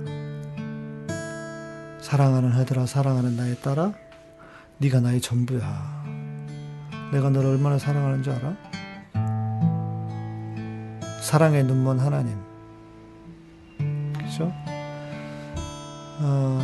[2.00, 3.92] 사랑하는 아들아 사랑하는 나의 딸아
[4.78, 6.04] 네가 나의 전부야.
[7.12, 8.56] 내가 너를 얼마나 사랑하는 줄 알아?
[11.20, 12.38] 사랑의 눈먼 하나님.
[14.14, 14.50] 그죠?
[16.20, 16.60] 어,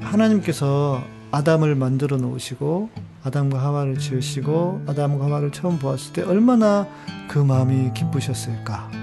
[0.00, 2.90] 하나님께서 아담을 만들어 놓으시고
[3.22, 6.88] 아담과 하와를 지으시고 아담과 하와를 처음 보았을 때 얼마나
[7.28, 8.95] 그 마음이 기쁘셨을까?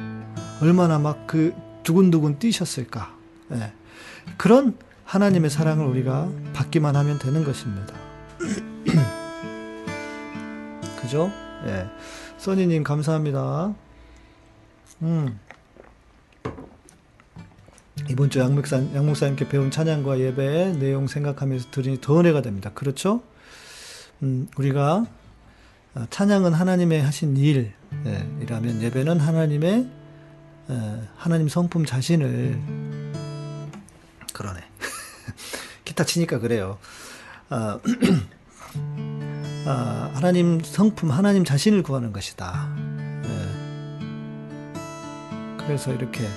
[0.64, 1.54] 얼마나 막 그
[1.84, 3.14] 두근두근 뛰셨을까?
[3.52, 3.74] 예.
[4.38, 7.94] 그런 하나님의 사랑을 우리가 받기만 하면 되는 것입니다.
[11.02, 11.30] 그죠?
[11.66, 11.88] 예.
[12.38, 13.76] 써니님 감사합니다.
[15.02, 15.40] 음.
[18.10, 22.72] 이번 주 양목사, 양목사님께 배운 찬양과 예배의 내용 생각하면서 들으니 더 은혜가 됩니다.
[22.74, 23.22] 그렇죠?
[24.24, 25.06] 음, 우리가
[25.96, 30.03] 어, 찬양은 하나님의 하신 일이라면 예배는 하나님의 어,
[31.18, 32.60] 하나님 성품 자신을
[34.34, 34.60] 그러네.
[35.86, 36.78] 기타 치니까 그래요.
[37.50, 37.80] 아,
[39.66, 42.70] 아, 하나님 성품, 하나님 자신을 구하는 것이다.
[43.26, 43.48] 예.
[45.58, 46.28] 그래서 이렇게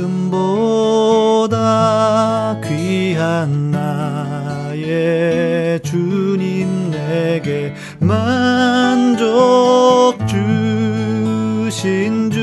[0.00, 1.58] 금보다
[2.62, 9.26] 귀한 나의 주님 내게 만족
[10.26, 10.59] 주
[11.70, 12.40] 신 주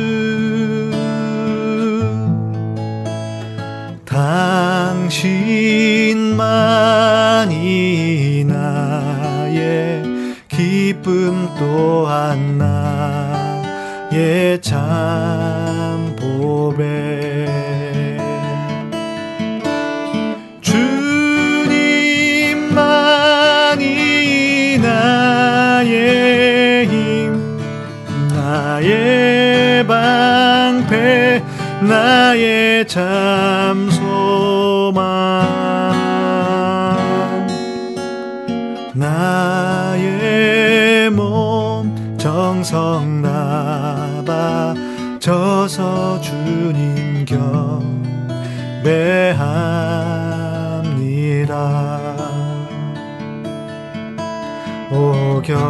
[7.08, 10.04] 당신만이 나의
[10.48, 12.58] 기쁨 또한
[14.12, 17.27] 나의 참 보배
[32.88, 35.04] 참 소망
[38.94, 44.74] 나의 몸 정성 나바
[45.20, 48.78] 져서 주님 경배합니다
[54.92, 55.68] 오 경배합니다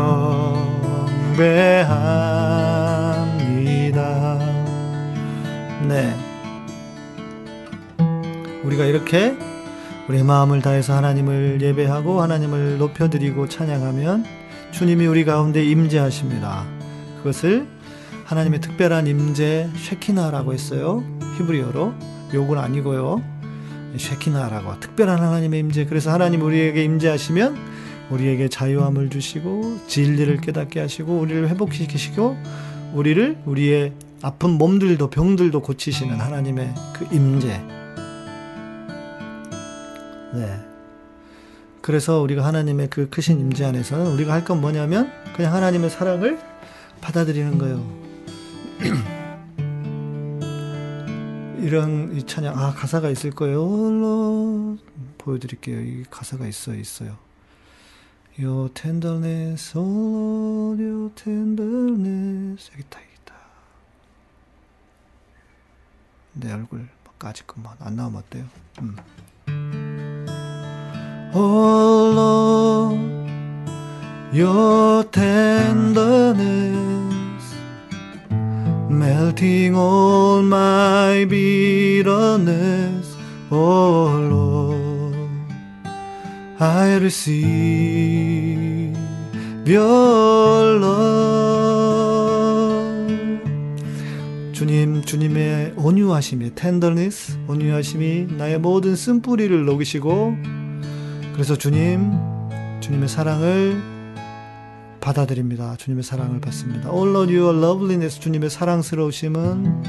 [5.88, 6.16] 네.
[8.68, 9.34] 우리가 이렇게
[10.09, 14.26] 우리의 마음을 다해서 하나님을 예배하고 하나님을 높여드리고 찬양하면
[14.72, 16.65] 주님이 우리 가운데 임재하십니다.
[17.18, 17.65] 그것을
[18.26, 21.03] 하나님의 특별한 임재 쉐키나라고 했어요.
[21.38, 21.93] 히브리어로.
[22.34, 23.24] 욕은 아니고요.
[23.95, 25.86] 쉐키나라고 특별한 하나님의 임재.
[25.86, 27.55] 그래서 하나님 우리에게 임재하시면
[28.09, 32.38] 우리에게 자유함을 주시고 진리를 깨닫게 하시고 우리를 회복시키시고
[32.93, 37.76] 우리를 우리의 아픈 몸들도 병들도 고치시는 하나님의 그 임재.
[40.34, 40.59] 네.
[41.82, 46.39] 그래서 우리가 하나님의 그 크신 임재 안에서는 우리가 할 건 뭐냐면 그냥 하나님의 사랑을
[47.01, 47.97] 받아들이는 거예요.
[51.59, 53.61] 이런 이 찬양 아 가사가 있을 거예요.
[53.63, 54.78] 홀로
[55.17, 55.82] 보여드릴게요.
[55.82, 57.17] 이 가사가 있어 있어요.
[58.39, 62.69] Your tenderness, oh Lord, your tenderness.
[62.71, 63.34] 여기 있다, 여기 있다.
[66.34, 68.45] 내 얼굴 까짓 것만 안 나오면 어때요?
[68.82, 68.95] 음.
[71.39, 72.97] Oh Lord,
[74.33, 76.41] your tenderness,
[78.89, 83.15] melting all my bitterness.
[83.51, 85.15] Oh Lord,
[86.59, 87.38] I receive
[89.67, 90.97] your love.
[94.53, 100.35] 주님, 주님의 온유하심이, tenderness, 온유하심이 나의 모든 쓴뿌리를 녹이시고,
[101.38, 102.11] 그래서 주님,
[102.79, 103.79] 주님의 사랑을
[104.99, 105.75] 받아들입니다.
[105.77, 106.91] 주님의 사랑을 받습니다.
[106.91, 109.83] All of your loveliness 주님의 사랑스러우심은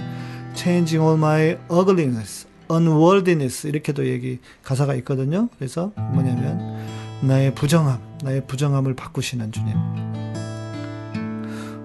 [0.54, 5.48] changing all my ugliness, unworthiness 이렇게도 얘기 가사가 있거든요.
[5.56, 6.76] 그래서 뭐냐면
[7.22, 9.74] 나의 부정함, 나의 부정함을 바꾸시는 주님.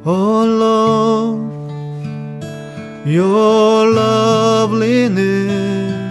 [0.06, 1.40] All of
[3.06, 6.03] your loveliness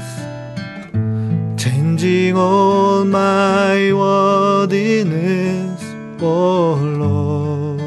[2.02, 5.80] changing all my worthiness
[6.20, 7.80] oh Lord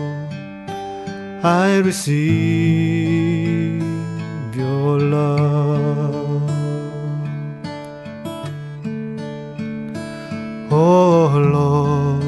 [1.44, 2.24] I receive
[4.56, 6.50] your love.
[10.72, 12.24] Oh Lord.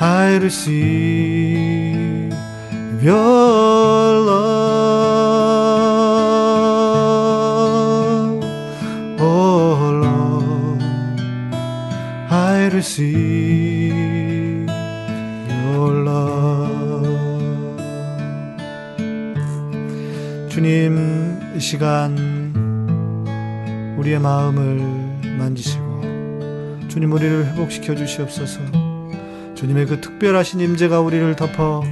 [0.00, 2.32] I receive
[3.02, 3.83] your
[12.84, 14.66] Receive
[15.48, 17.78] your love
[20.50, 22.14] 주님 이 시간
[23.98, 24.80] 우리의 마음을
[25.38, 26.02] 만지시고
[26.88, 28.60] 주님 우리를 회복시켜 주시옵소서.
[29.54, 31.82] 주님의 그 특별하신 임재가 우리를 덮어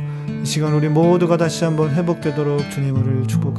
[0.43, 3.52] 이 시간 우리 모두가 다시 한번 회복되도록 주님 우리를 축복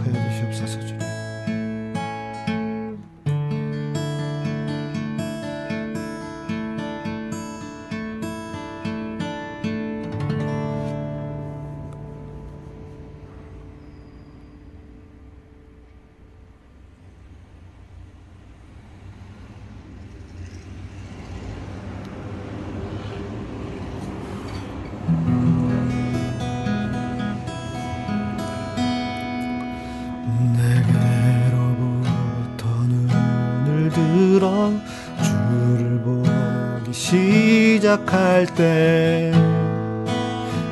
[38.55, 39.31] 때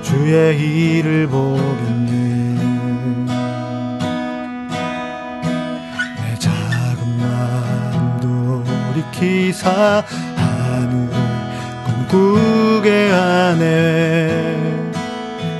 [0.01, 2.11] 주의 일을 보겠네.
[6.17, 10.03] 내 작은 마음도 돌이키사
[10.35, 11.09] 하늘을
[12.09, 14.81] 꿈꾸게 하네.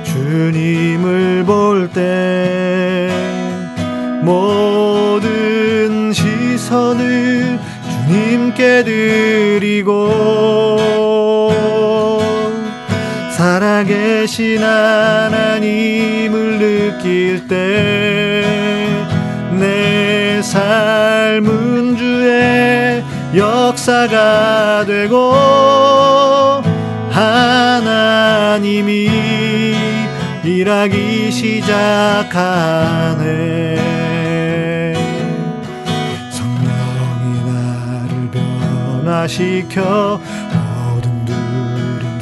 [0.04, 3.10] 주님을 볼 때
[4.22, 7.58] 모든 시선을
[8.06, 10.61] 주님께 드리고
[13.82, 18.82] 살아계신 하나님을 느낄 때
[19.58, 23.04] 내 삶은 주의
[23.34, 25.32] 역사가 되고
[27.10, 29.08] 하나님이
[30.42, 32.32] 일하기 시작하네.
[36.30, 38.30] 성령이 나를
[39.02, 40.20] 변화시켜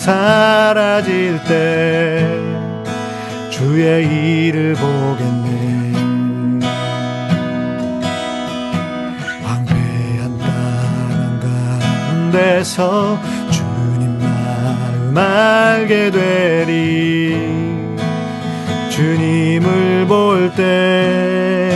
[0.00, 2.26] 사라질 때
[3.50, 5.92] 주의 일을 보겠네.
[9.44, 11.40] 황폐한 땅
[12.30, 13.18] 가운데서
[13.50, 17.36] 주님 마음 알게 되리.
[18.88, 21.70] 주님을 볼 때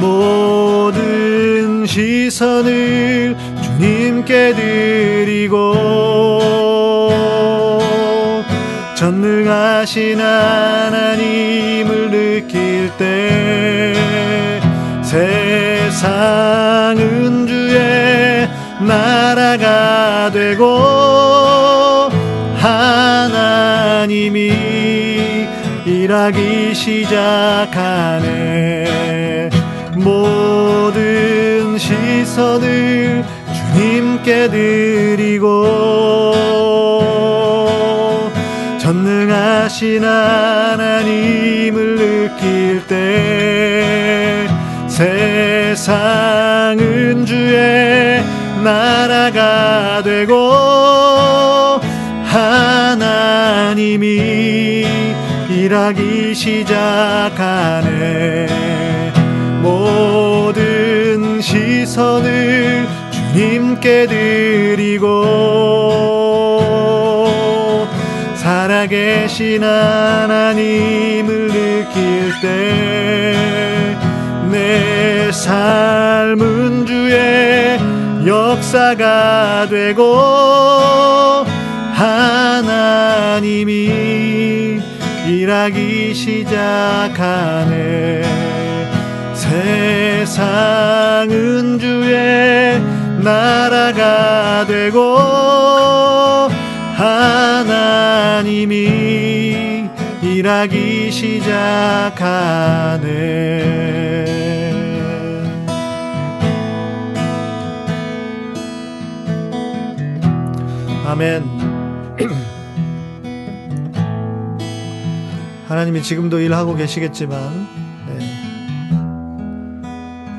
[0.00, 6.13] 모든 시선을 주님께 드리고
[9.04, 13.92] 전능하신 하나님을 느낄 때
[15.02, 16.26] 세상은
[17.46, 18.48] 주의
[18.80, 20.64] 나라가 되고
[22.56, 24.54] 하나님이
[25.84, 28.24] 일하기 시작하네.
[29.96, 36.23] 모든 시선을 주님께 드리고
[39.14, 44.48] 전능하신 하나님을 느낄 때
[44.88, 46.74] 세상은
[47.24, 48.24] 주의
[48.64, 50.34] 나라가 되고
[52.24, 54.04] 하나님이
[55.48, 57.28] 일하기 시작하네.
[59.62, 66.13] 모든 시선을 주님께 드리고
[68.94, 73.34] 계신 하나님을 느낄 때
[74.54, 77.76] 내 삶은 주의
[78.24, 80.04] 역사가 되고
[81.92, 83.72] 하나님이
[85.26, 86.62] 일하기 시작하네.
[89.34, 90.60] 세상은
[91.80, 92.80] 주의
[93.18, 95.43] 나라가 되고
[96.96, 98.76] 하나님이
[100.22, 102.14] 일하기 시작하네
[111.04, 111.42] 아멘
[115.66, 117.66] 하나님이 지금도 일하고 계시겠지만
[118.06, 118.20] 네.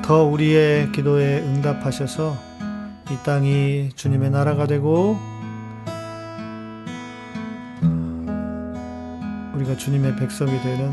[0.04, 2.38] 더 우리의 기도에 응답하셔서
[3.12, 5.35] 이 땅이 주님의 나라가 되고
[9.66, 10.92] 우리가 주님의 백성이 되는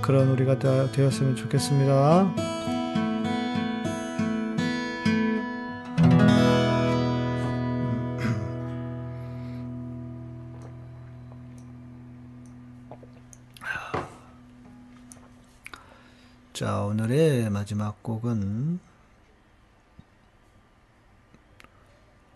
[0.00, 0.58] 그런 우리가
[0.90, 2.34] 되었으면 좋겠습니다.
[16.54, 18.80] 자, 오늘의 마지막 곡은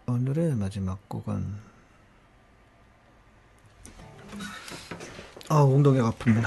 [0.06, 1.67] 오늘의 마지막 곡은
[5.50, 6.46] 아, 엉덩이가 아픕니다.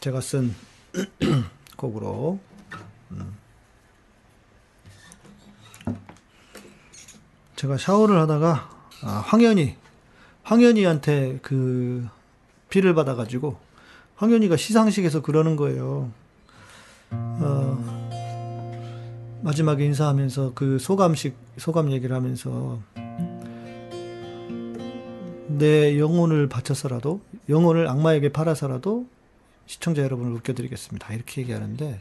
[0.00, 0.54] 제가 쓴
[1.76, 2.38] 곡으로
[3.10, 3.36] 음.
[7.54, 8.70] 제가 샤워를 하다가
[9.02, 9.76] 아, 황현이
[10.42, 12.08] 황현이한테 그
[12.70, 13.58] 비를 받아가지고
[14.16, 16.10] 황현이가 시상식에서 그러는 거예요.
[17.10, 18.10] 어,
[19.42, 22.80] 마지막에 인사하면서 그 소감식 소감 얘기를 하면서
[25.48, 29.06] 내 영혼을 바쳐서라도 영혼을 악마에게 팔아서라도
[29.66, 31.14] 시청자 여러분을 웃겨드리겠습니다.
[31.14, 32.00] 이렇게 얘기하는데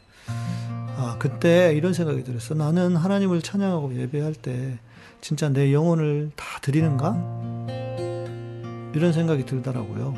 [0.97, 2.53] 아 그때 이런 생각이 들었어.
[2.53, 4.77] 나는 하나님을 찬양하고 예배할 때
[5.21, 7.15] 진짜 내 영혼을 다 드리는가?
[8.93, 10.13] 이런 생각이 들더라고요.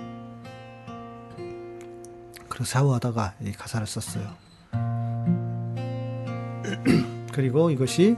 [2.50, 4.28] 그래서 샤워하다가 이 가사를 썼어요.
[7.34, 8.16] 그리고 이것이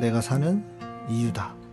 [0.00, 0.64] 내가 사는
[1.08, 1.63] 이유다.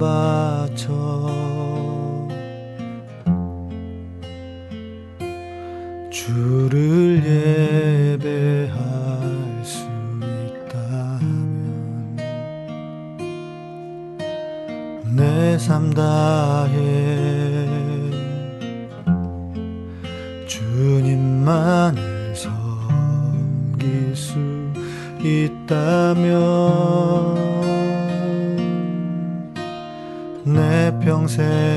[0.00, 0.88] 바쳐.
[6.10, 7.22] 주를
[8.18, 8.74] 예배할
[9.62, 9.84] 수
[10.68, 12.16] 있다면
[15.14, 16.89] 내 삶 다해
[31.36, 31.69] 내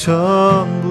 [0.00, 0.88] 전부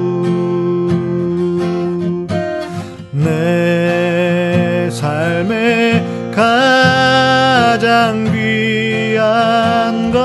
[3.11, 10.19] 내 삶의 가장 귀한 것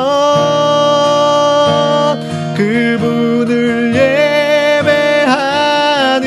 [2.55, 3.95] 그분을
[4.85, 6.23] 예배하는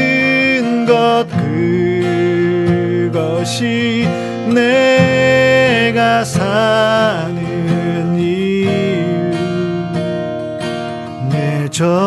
[0.87, 1.27] 것
[3.13, 4.07] 그것이
[4.51, 8.71] 내가 사는 이유
[11.29, 12.06] 내전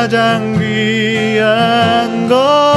[0.00, 2.69] 가장 귀한 것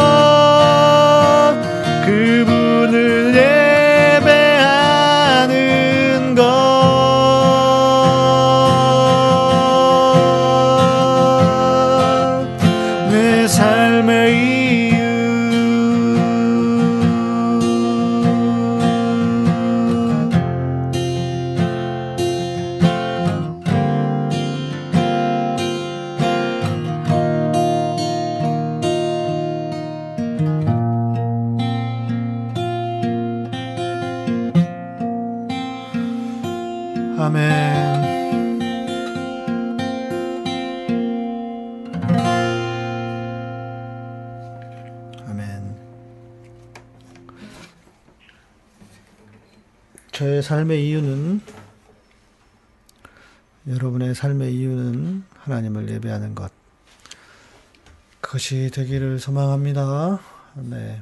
[50.63, 51.41] 삶의 이유는
[53.67, 56.51] 여러분의 삶의 이유는 하나님을 예배하는 것.
[58.21, 60.21] 그것이 되기를 소망합니다.
[60.55, 61.01] 네.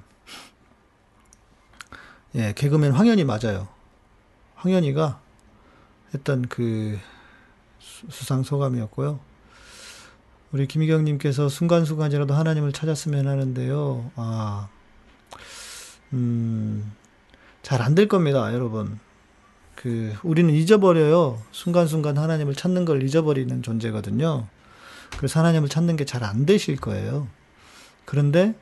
[2.33, 3.67] 예, 개그맨 황현이 맞아요.
[4.55, 5.21] 황현이가
[6.15, 6.97] 했던 그
[7.79, 9.19] 수- 수상 소감이었고요.
[10.53, 14.11] 우리 김희경님께서 순간순간이라도 하나님을 찾았으면 하는데요.
[14.15, 14.69] 아,
[16.13, 16.91] 음,
[17.61, 18.99] 잘 안 될 겁니다, 여러분.
[19.75, 21.41] 그, 우리는 잊어버려요.
[21.51, 24.47] 순간순간 하나님을 찾는 걸 잊어버리는 존재거든요.
[25.17, 27.27] 그래서 하나님을 찾는 게 잘 안 되실 거예요.
[28.05, 28.53] 그런데,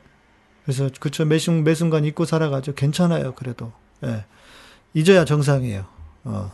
[0.64, 2.74] 그래서, 그쵸, 매, 순, 매 순간 잊고 살아가죠.
[2.74, 3.72] 괜찮아요, 그래도.
[4.04, 4.24] 예.
[4.94, 5.84] 잊어야 정상이에요.
[6.24, 6.52] 어.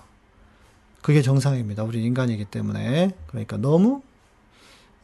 [1.02, 1.84] 그게 정상입니다.
[1.84, 3.12] 우리 인간이기 때문에.
[3.28, 4.02] 그러니까 너무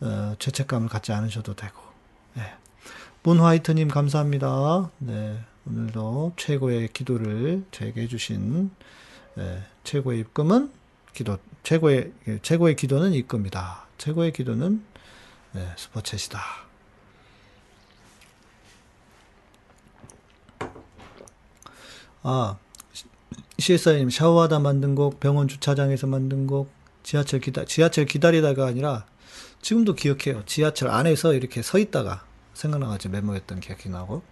[0.01, 1.79] 어, 죄책감을 갖지 않으셔도 되고.
[2.35, 2.43] 네.
[3.23, 4.91] 문 화이트님 감사합니다.
[4.99, 5.39] 네.
[5.65, 8.71] 오늘도 최고의 기도를 저에게 해주신
[9.35, 10.71] 네, 최고의 입금은
[11.15, 13.87] 기도 최고의 예, 최고의 기도는 입금이다.
[13.99, 14.85] 최고의 기도는
[15.53, 16.39] 네, 슈퍼챗이다.
[22.25, 22.59] 아
[23.59, 26.71] CSI님 샤워하다 만든 곡, 병원 주차장에서 만든 곡,
[27.03, 29.07] 지하철 기다 지하철 기다리다가 아니라
[29.61, 30.45] 지금도 기억해요.
[30.47, 32.25] 지하철 안에서 이렇게 서 있다가
[32.55, 34.23] 생각나가지고 메모했던 기억이 나고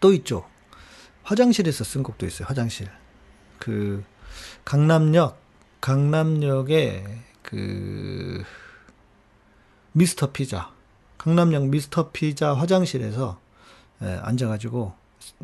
[0.00, 0.48] 또 있죠.
[1.22, 2.46] 화장실에서 쓴 곡도 있어요.
[2.48, 2.88] 화장실.
[3.58, 4.04] 그
[4.64, 5.38] 강남역
[5.80, 7.04] 강남역에
[7.42, 8.44] 그
[9.92, 10.72] 미스터 피자
[11.18, 13.38] 강남역 미스터 피자 화장실에서
[14.02, 14.92] 예, 앉아가지고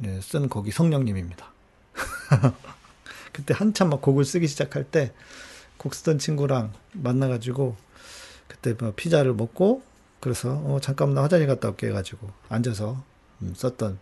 [0.04, 1.50] 예, 쓴 곡이 성령님입니다.
[3.32, 5.12] 그때 한참 막 곡을 쓰기 시작할 때
[5.82, 7.76] 곡 쓰던 친구랑 만나가지고
[8.46, 9.82] 그때 뭐 피자를 먹고
[10.20, 13.02] 그래서 어 잠깐 나 화장실 갔다 올게 해가지고 앉아서
[13.42, 13.98] 음, 썼던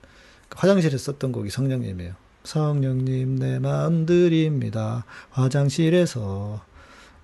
[0.54, 2.14] 화장실에 썼던 곡이 성령님이에요.
[2.44, 5.04] 성령님 내 마음 드립니다.
[5.30, 6.60] 화장실에서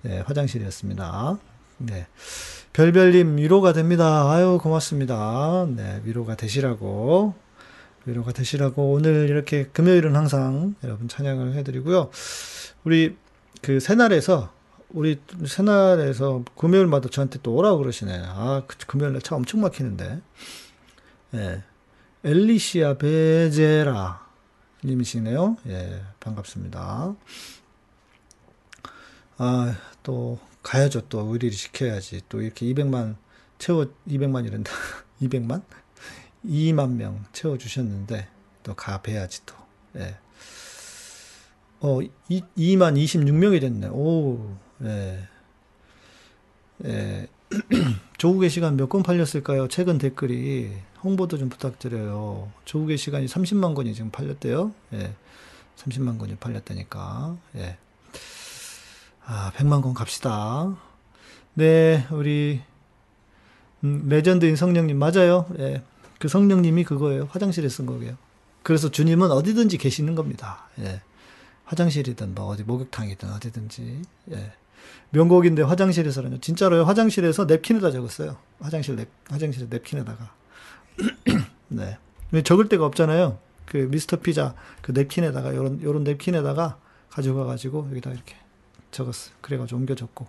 [0.01, 1.37] 네, 화장실이었습니다.
[1.79, 2.07] 네.
[2.73, 4.31] 별별님 위로가 됩니다.
[4.31, 5.67] 아유 고맙습니다.
[5.75, 7.33] 네, 위로가 되시라고
[8.05, 12.09] 위로가 되시라고 오늘 이렇게 금요일은 항상 여러분 찬양을 해드리고요.
[12.83, 13.17] 우리
[13.61, 14.51] 그 새날에서
[14.89, 18.21] 우리 새날에서 금요일마다 저한테 또 오라고 그러시네.
[18.25, 20.21] 아, 그 금요일날 차 엄청 막히는데.
[21.33, 21.63] 예.
[22.23, 24.26] 엘리시아 베제라
[24.83, 25.57] 님이시네요.
[25.67, 27.15] 예, 반갑습니다.
[29.37, 31.01] 아, 또 가야죠.
[31.09, 32.21] 또 의리를 지켜야지.
[32.29, 33.15] 또 이렇게 200만
[33.59, 34.69] 채워 200만이란다.
[35.21, 35.63] 200만?
[36.45, 38.27] 2만 명 채워 주셨는데
[38.63, 39.55] 또 가봐야지 또.
[39.97, 40.15] 예.
[41.79, 41.99] 어,
[42.29, 43.87] 2, 2만 26명이 됐네.
[43.87, 44.57] 오.
[44.83, 45.27] 예.
[46.85, 47.27] 예.
[48.17, 49.67] 조국의 시간 몇 권 팔렸을까요?
[49.67, 50.71] 최근 댓글이
[51.03, 52.51] 홍보도 좀 부탁드려요.
[52.65, 54.73] 조국의 시간이 30만 권이 지금 팔렸대요.
[54.93, 55.13] 예.
[55.77, 57.37] 30만 권이 팔렸다니까.
[57.55, 57.77] 예.
[59.25, 60.75] 아, 100만 권 갑시다.
[61.53, 62.61] 네, 우리
[63.83, 65.45] 음, 레전드인 성령님 맞아요.
[65.59, 65.83] 예.
[66.19, 67.27] 그 성령님이 그거예요.
[67.31, 68.17] 화장실에 쓴 거예요.
[68.63, 70.67] 그래서 주님은 어디든지 계시는 겁니다.
[70.79, 71.01] 예.
[71.65, 74.01] 화장실이든 뭐 어디 목욕탕이든 어디든지.
[74.31, 74.51] 예.
[75.11, 76.39] 명곡인데 화장실에서는요.
[76.39, 76.83] 진짜로요.
[76.83, 78.37] 화장실에서 냅킨에다 적었어요.
[78.59, 80.36] 화장실 냅 화장실에 냅킨에다가.
[81.69, 81.97] 네.
[82.31, 83.37] 왜 적을 데가 없잖아요.
[83.65, 86.77] 그 미스터 피자 그 냅킨에다가 요런 요런 냅킨에다가
[87.09, 88.35] 가져가 가지고 여기다 이렇게
[88.91, 89.35] 적었어요.
[89.41, 90.27] 그래 가지고 옮겨 줬고.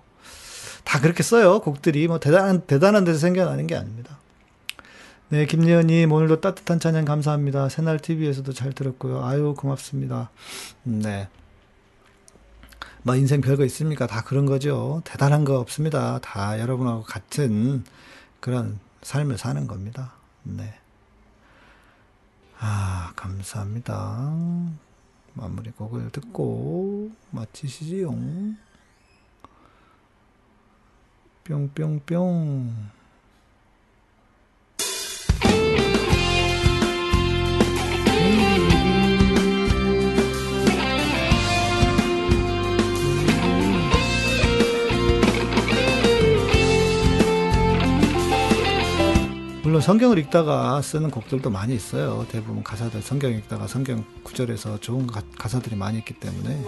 [0.85, 1.61] 다 그렇게 써요.
[1.61, 4.19] 곡들이 뭐 대단한 대단한 데서 생겨나는 게 아닙니다.
[5.31, 7.69] 네, 김예은 님 오늘도 따뜻한 찬양 감사합니다.
[7.69, 9.25] 새날 TV에서도 잘 들었고요.
[9.25, 10.31] 아유 고맙습니다.
[10.85, 11.29] 네.
[13.03, 14.07] 뭐 인생 별거 있습니까?
[14.07, 15.03] 다 그런 거죠.
[15.05, 16.19] 대단한 거 없습니다.
[16.21, 17.85] 다 여러분하고 같은
[18.41, 20.12] 그런 삶을 사는 겁니다.
[20.49, 20.75] 네.
[22.59, 24.35] 아, 감사합니다.
[25.35, 28.15] 마무리 곡을 듣고 마치시지요.
[31.45, 32.98] 뿅뿅뿅.
[49.69, 52.25] 물론 성경을 읽다가 쓰는 곡들도 많이 있어요.
[52.31, 56.64] 대부분 가사들 성경 읽다가 성경 구절에서 좋은 가, 가사들이 많이 있기 때문에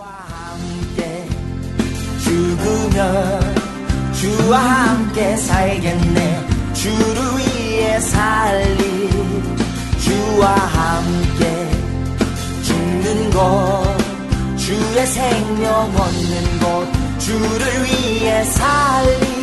[14.59, 19.40] 주의 생명 얻는 것 주를 위해 살리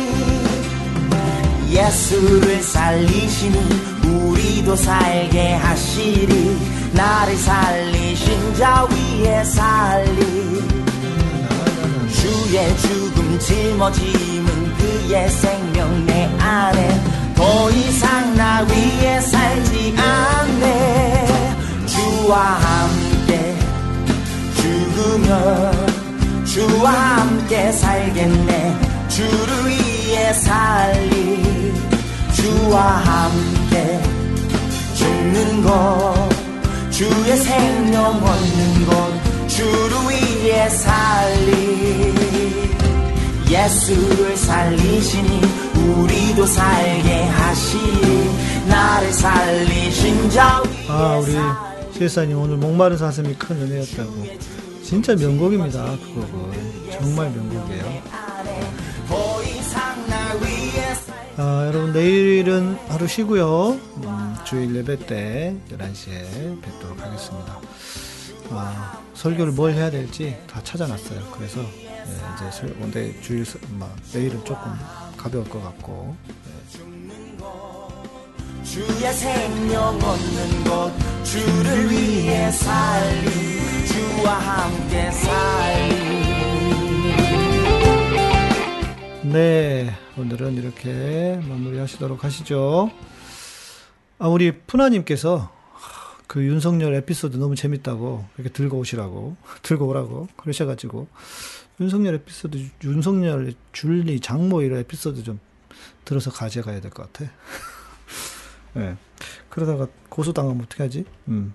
[1.78, 3.56] 예수를 살리시니
[4.04, 6.58] 우리도 살게 하시리.
[6.92, 10.18] 나를 살리신 자 위에 살리.
[12.12, 17.00] 주의 죽음 짊어짐은 그의 생명 내 안에.
[17.36, 21.54] 더 이상 나 위에 살지 않네.
[21.86, 23.56] 주와 함께
[24.56, 28.76] 죽으면 주와 함께 살겠네.
[29.08, 30.67] 주를 위해 살리
[32.68, 33.98] 주와 함께
[34.94, 36.28] 죽는 것
[36.90, 42.14] 주의 생명 얻는 것 주를 위해 살리.
[43.48, 45.40] 예수를 살리시니
[45.76, 48.30] 우리도 살게 하시리.
[48.68, 51.32] 나를 살리신 자 아 우리
[51.96, 54.12] 실사님 오늘 목마른 사슴이 큰 은혜였다고.
[54.84, 56.90] 진짜 명곡입니다 그 곡은.
[56.92, 58.27] 정말 명곡이에요
[61.40, 63.78] 아, 여러분 내일은 하루 쉬고요.
[63.98, 67.60] 음, 주일 예배 때 11시에 뵙도록 하겠습니다.
[68.50, 71.30] 아, 설교를 뭘 해야 될지 다 찾아놨어요.
[71.32, 74.72] 그래서 예, 이제 설, 오늘 주일 서- 뭐, 내일은 조금
[75.16, 76.16] 가벼울 것 같고
[78.64, 80.92] 주의 생명 얻는 것
[81.24, 86.07] 주를 위해 살리 주와 함께 살리
[89.32, 92.90] 네, 오늘은 이렇게 마무리하시도록 하시죠.
[94.18, 95.52] 아, 우리 푸나님께서
[96.26, 101.08] 그 윤석열 에피소드 너무 재밌다고 이렇게 들고 오시라고 들고 오라고 그러셔가지고
[101.80, 105.40] 윤석열 에피소드 윤석열 줄리 장모 이런 에피소드 좀
[106.04, 107.30] 들어서 가져가야 될 것 같아.
[108.74, 108.96] 네,
[109.50, 111.04] 그러다가 고소당하면 어떡하지?
[111.28, 111.54] 음.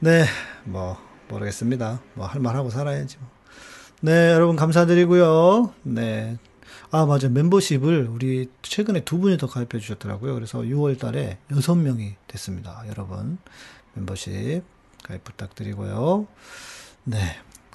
[0.00, 0.24] 네,
[0.64, 0.96] 뭐
[1.28, 2.00] 모르겠습니다.
[2.14, 3.39] 뭐 할 말 하고 살아야지 뭐.
[4.02, 5.74] 네, 여러분 감사드리고요.
[5.82, 6.38] 네.
[6.90, 7.28] 아, 맞아.
[7.28, 10.32] 멤버십을 우리 최근에 두 분이 더 가입해 주셨더라고요.
[10.34, 12.82] 그래서 6월 달에 6명이 됐습니다.
[12.88, 13.36] 여러분.
[13.92, 14.62] 멤버십
[15.04, 16.26] 가입 부탁드리고요.
[17.04, 17.18] 네.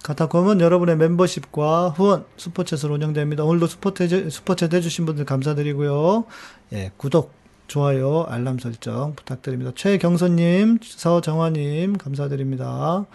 [0.01, 3.43] 카타콤은 여러분의 멤버십과 후원, 슈퍼챗으로 운영됩니다.
[3.43, 6.25] 오늘도 슈퍼챗, 슈퍼챗 해주신 분들 감사드리고요.
[6.73, 7.33] 예, 구독,
[7.67, 9.71] 좋아요, 알람 설정 부탁드립니다.
[9.75, 13.05] 최경선님, 서정화님, 감사드립니다.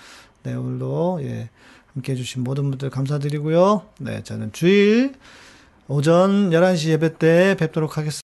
[0.42, 1.50] 네, 오늘도, 예,
[1.94, 3.82] 함께 해주신 모든 분들 감사드리고요.
[3.98, 5.14] 네, 저는 주일
[5.88, 8.10] 오전 11시 예배 때 뵙도록 하겠습니다.